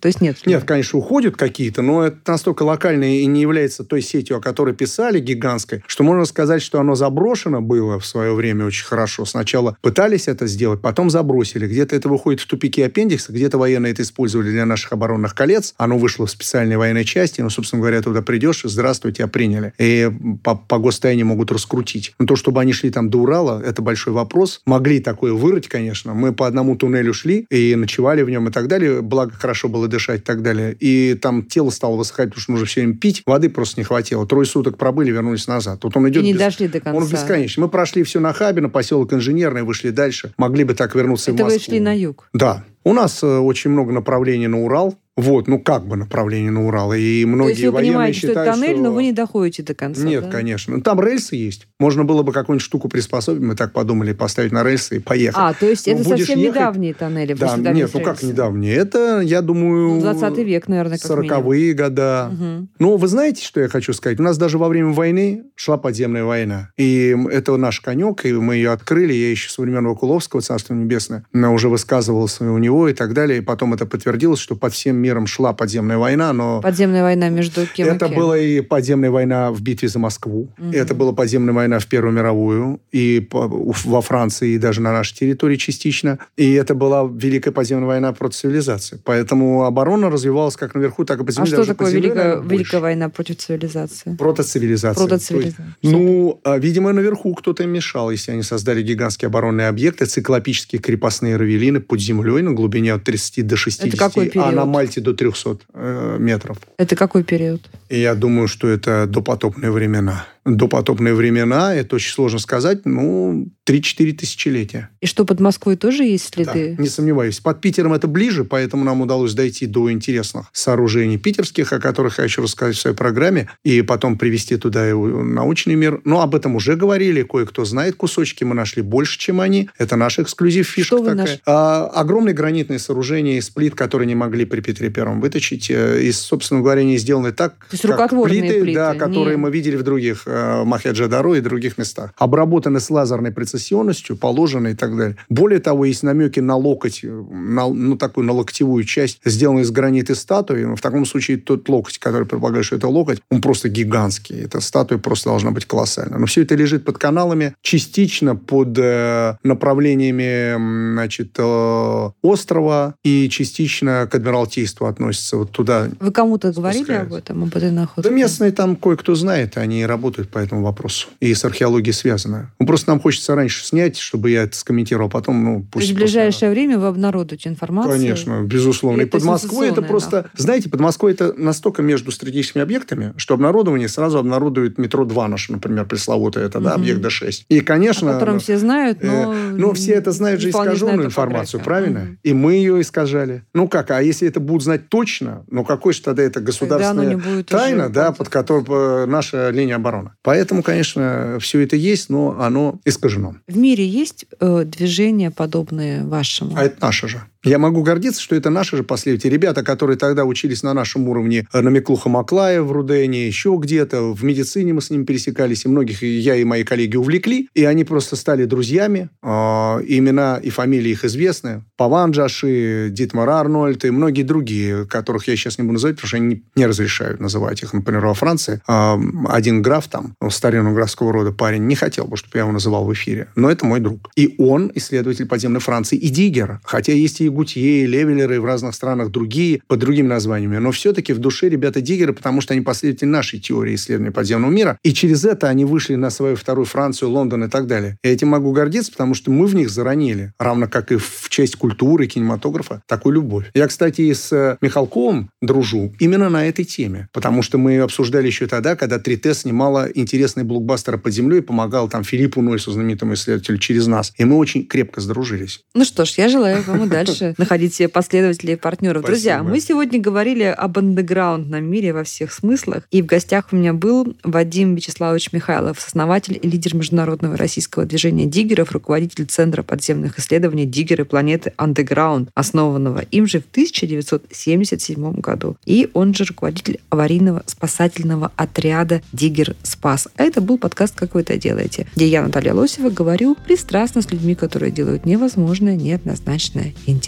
[0.00, 0.38] То есть нет?
[0.46, 4.74] Нет, конечно, уходят какие-то, но это настолько локально и не является той сетью, о которой
[4.74, 9.24] писали, гигантской, что можно сказать, что оно заброшено было в свое время очень хорошо.
[9.24, 11.66] Сначала пытались это сделать, потом забросили.
[11.66, 15.74] Где-то это выходит в тупики аппендикса, где-то военные это использовали для наших оборонных колец.
[15.76, 19.72] Оно вышло в специальной военной части, ну, собственно говоря, туда придешь, здравствуйте, тебя приняли.
[19.78, 20.10] И
[20.42, 22.14] по, по гостайне могут раскрутить.
[22.18, 24.62] Но то, чтобы они шли там до Урала, это большой вопрос.
[24.66, 26.14] Могли такое вырыть, конечно.
[26.14, 29.02] Мы по одному туннелю шли и ночевали в нем и так далее.
[29.02, 30.76] Благо, хорошо было дышать и так далее.
[30.80, 33.22] И там тело стало высыхать, потому что нужно все время пить.
[33.26, 34.26] Воды просто не хватило.
[34.26, 35.80] Трое суток пробыли, вернулись назад.
[35.80, 36.22] Тут он идет...
[36.22, 36.40] И не без...
[36.40, 36.98] дошли до конца.
[36.98, 37.62] Он бесконечный.
[37.62, 40.32] Мы прошли все на Хабино, поселок Инженерный, вышли дальше.
[40.38, 41.56] Могли бы так вернуться это в Москву.
[41.56, 42.28] Это вы шли на юг?
[42.32, 42.64] Да.
[42.82, 44.98] У нас э, очень много направлений на Урал.
[45.20, 46.92] Вот, ну как бы направление на Урал.
[46.92, 48.84] И многие То есть вы военные понимаете, считают, что это тоннель, что...
[48.84, 50.30] но вы не доходите до конца, Нет, да?
[50.30, 50.76] конечно.
[50.76, 51.66] Ну, там рельсы есть.
[51.78, 55.36] Можно было бы какую-нибудь штуку приспособить, мы так подумали, поставить на рельсы и поехать.
[55.38, 56.56] А, то есть Но это совсем ехать...
[56.56, 57.34] недавние тоннели?
[57.34, 58.74] Да, нет, ну как недавние?
[58.74, 60.00] Это, я думаю...
[60.00, 62.30] 20 ну, век, наверное, как 40-е года.
[62.32, 62.68] Угу.
[62.78, 64.18] Ну, вы знаете, что я хочу сказать?
[64.20, 66.70] У нас даже во время войны шла подземная война.
[66.76, 69.12] И это наш конек, и мы ее открыли.
[69.12, 73.38] Я еще со времен Вакуловского, Царство Небесное, уже высказывался у него и так далее.
[73.38, 76.60] И потом это подтвердилось, что под всем миром шла подземная война, но...
[76.60, 78.18] Подземная война между кем Это и кем?
[78.18, 80.48] была и подземная война в битве за Москву.
[80.58, 80.72] Угу.
[80.72, 82.80] Это была подземная война в Первую мировую.
[82.92, 86.18] И во Франции, и даже на нашей территории частично.
[86.36, 89.00] И это была Великая подземная война против цивилизации.
[89.04, 91.50] Поэтому оборона развивалась как наверху, так и по земле.
[91.52, 94.14] А что такое Великая, Великая война против цивилизации?
[94.16, 95.64] Против цивилизации.
[95.82, 101.36] ну, а, видимо, наверху кто-то им мешал, если они создали гигантские оборонные объекты, циклопические крепостные
[101.36, 104.46] равелины под землей на глубине от 30 до 60, это какой период?
[104.46, 106.58] а на Мальте до 300 э, метров.
[106.78, 107.62] Это какой период?
[107.88, 110.26] И я думаю, что это допотопные времена
[110.56, 114.90] допотопные времена, это очень сложно сказать, ну, 3-4 тысячелетия.
[115.00, 116.74] И что, под Москвой тоже есть следы?
[116.76, 117.38] Да, не сомневаюсь.
[117.40, 122.24] Под Питером это ближе, поэтому нам удалось дойти до интересных сооружений питерских, о которых я
[122.24, 126.00] хочу рассказать в своей программе, и потом привести туда и научный мир.
[126.04, 129.70] Но об этом уже говорили, кое-кто знает кусочки, мы нашли больше, чем они.
[129.78, 131.14] Это наш эксклюзив, фишка такая.
[131.14, 131.38] Наш...
[131.46, 135.70] А, огромные гранитные сооружения из плит, которые не могли при Петре Первом выточить.
[135.70, 139.42] Э, и, собственно говоря, они сделаны так, То есть как плиты, плиты, да, которые не...
[139.42, 142.12] мы видели в других э, Махаджадару и других местах.
[142.16, 145.16] Обработаны с лазерной прецессионностью, положены и так далее.
[145.28, 150.14] Более того, есть намеки на локоть, на, ну, такую на локтевую часть, сделанную из гранита
[150.14, 150.64] статуи.
[150.74, 154.40] В таком случае тот локоть, который предполагает, что это локоть, он просто гигантский.
[154.44, 156.18] Эта статуя просто должна быть колоссальна.
[156.18, 164.08] Но все это лежит под каналами, частично под э, направлениями значит, э, острова и частично
[164.10, 165.36] к Адмиралтейству относится.
[165.36, 168.08] Вот туда Вы кому-то говорили об этом, об этой находке?
[168.08, 171.08] Да местные там кое-кто знает, они работают по этому вопросу.
[171.20, 172.52] И с археологией связано.
[172.58, 175.72] Ну, просто нам хочется раньше снять, чтобы я это скомментировал, а потом, ну, пусть...
[175.72, 177.92] То есть в ближайшее время вы обнародуете информацию?
[177.92, 179.02] Конечно, безусловно.
[179.02, 180.22] И, и под Москвой это просто...
[180.22, 180.30] Да.
[180.36, 185.52] Знаете, под Москвой это настолько между стратегическими объектами, что обнародование сразу обнародует метро 2 наше,
[185.52, 186.66] например, пресловутое, это, угу.
[186.66, 187.44] да, объект Д6.
[187.48, 188.10] И, конечно...
[188.10, 189.34] О котором все знают, но...
[189.34, 192.00] Э, ну, все это знают же искаженную информацию, правильно?
[192.00, 192.08] Угу.
[192.22, 193.44] И мы ее искажали.
[193.54, 197.88] Ну как, а если это будут знать точно, ну какой же тогда это государственная тайна,
[197.88, 200.09] да, под которой э, наша линия обороны?
[200.10, 200.16] Невозможно.
[200.22, 203.36] Поэтому, конечно, все это есть, но оно искажено.
[203.46, 206.56] В мире есть э, движения, подобные вашему?
[206.56, 207.22] А это наше же.
[207.42, 209.32] Я могу гордиться, что это наши же последователи.
[209.32, 214.22] Ребята, которые тогда учились на нашем уровне на Миклуха Маклая в Рудене, еще где-то, в
[214.24, 218.16] медицине мы с ними пересекались, и многих я и мои коллеги увлекли, и они просто
[218.16, 219.08] стали друзьями.
[219.22, 221.64] Э, имена и фамилии их известны.
[221.76, 226.16] Паван Джаши, Дитмар Арнольд и многие другие, которых я сейчас не буду называть, потому что
[226.18, 227.72] они не разрешают называть их.
[227.72, 228.96] Например, во Франции э,
[229.28, 232.92] один граф там, старинного графского рода парень, не хотел бы, чтобы я его называл в
[232.92, 233.28] эфире.
[233.34, 234.10] Но это мой друг.
[234.14, 236.60] И он исследователь подземной Франции и Диггер.
[236.64, 240.58] Хотя есть и Гутье, Левелеры, в разных странах другие, под другими названиями.
[240.58, 244.78] Но все-таки в душе ребята Диггеры, потому что они последователи нашей теории исследования подземного мира.
[244.82, 247.98] И через это они вышли на свою вторую Францию, Лондон и так далее.
[248.02, 251.56] Я этим могу гордиться, потому что мы в них заронили, равно как и в честь
[251.56, 253.50] культуры, кинематографа, такую любовь.
[253.54, 258.26] Я, кстати, и с э, Михалковым дружу именно на этой теме, потому что мы обсуждали
[258.26, 263.58] еще тогда, когда 3T снимала интересные блокбастеры под землей помогал там Филиппу Нойсу, знаменитому исследователю,
[263.58, 264.12] через нас.
[264.16, 265.60] И мы очень крепко сдружились.
[265.74, 266.88] Ну что ж, я желаю вам и
[267.20, 269.04] дальше находить себе последователей и партнеров.
[269.04, 272.84] Друзья, мы сегодня говорили об андеграундном мире во всех смыслах.
[272.90, 278.26] И в гостях у меня был Вадим Вячеславович Михайлов, основатель и лидер международного российского движения
[278.26, 285.56] диггеров, руководитель Центра подземных исследований «Диггеры планеты Андеграунд», основанного им же в 1977 году.
[285.64, 290.08] И он же руководитель аварийного спасательного отряда «Диггер Спас».
[290.16, 294.10] А это был подкаст «Как вы это делаете», где я, Наталья Лосева, говорю пристрастно с
[294.10, 296.92] людьми, которые делают невозможное, неоднозначное и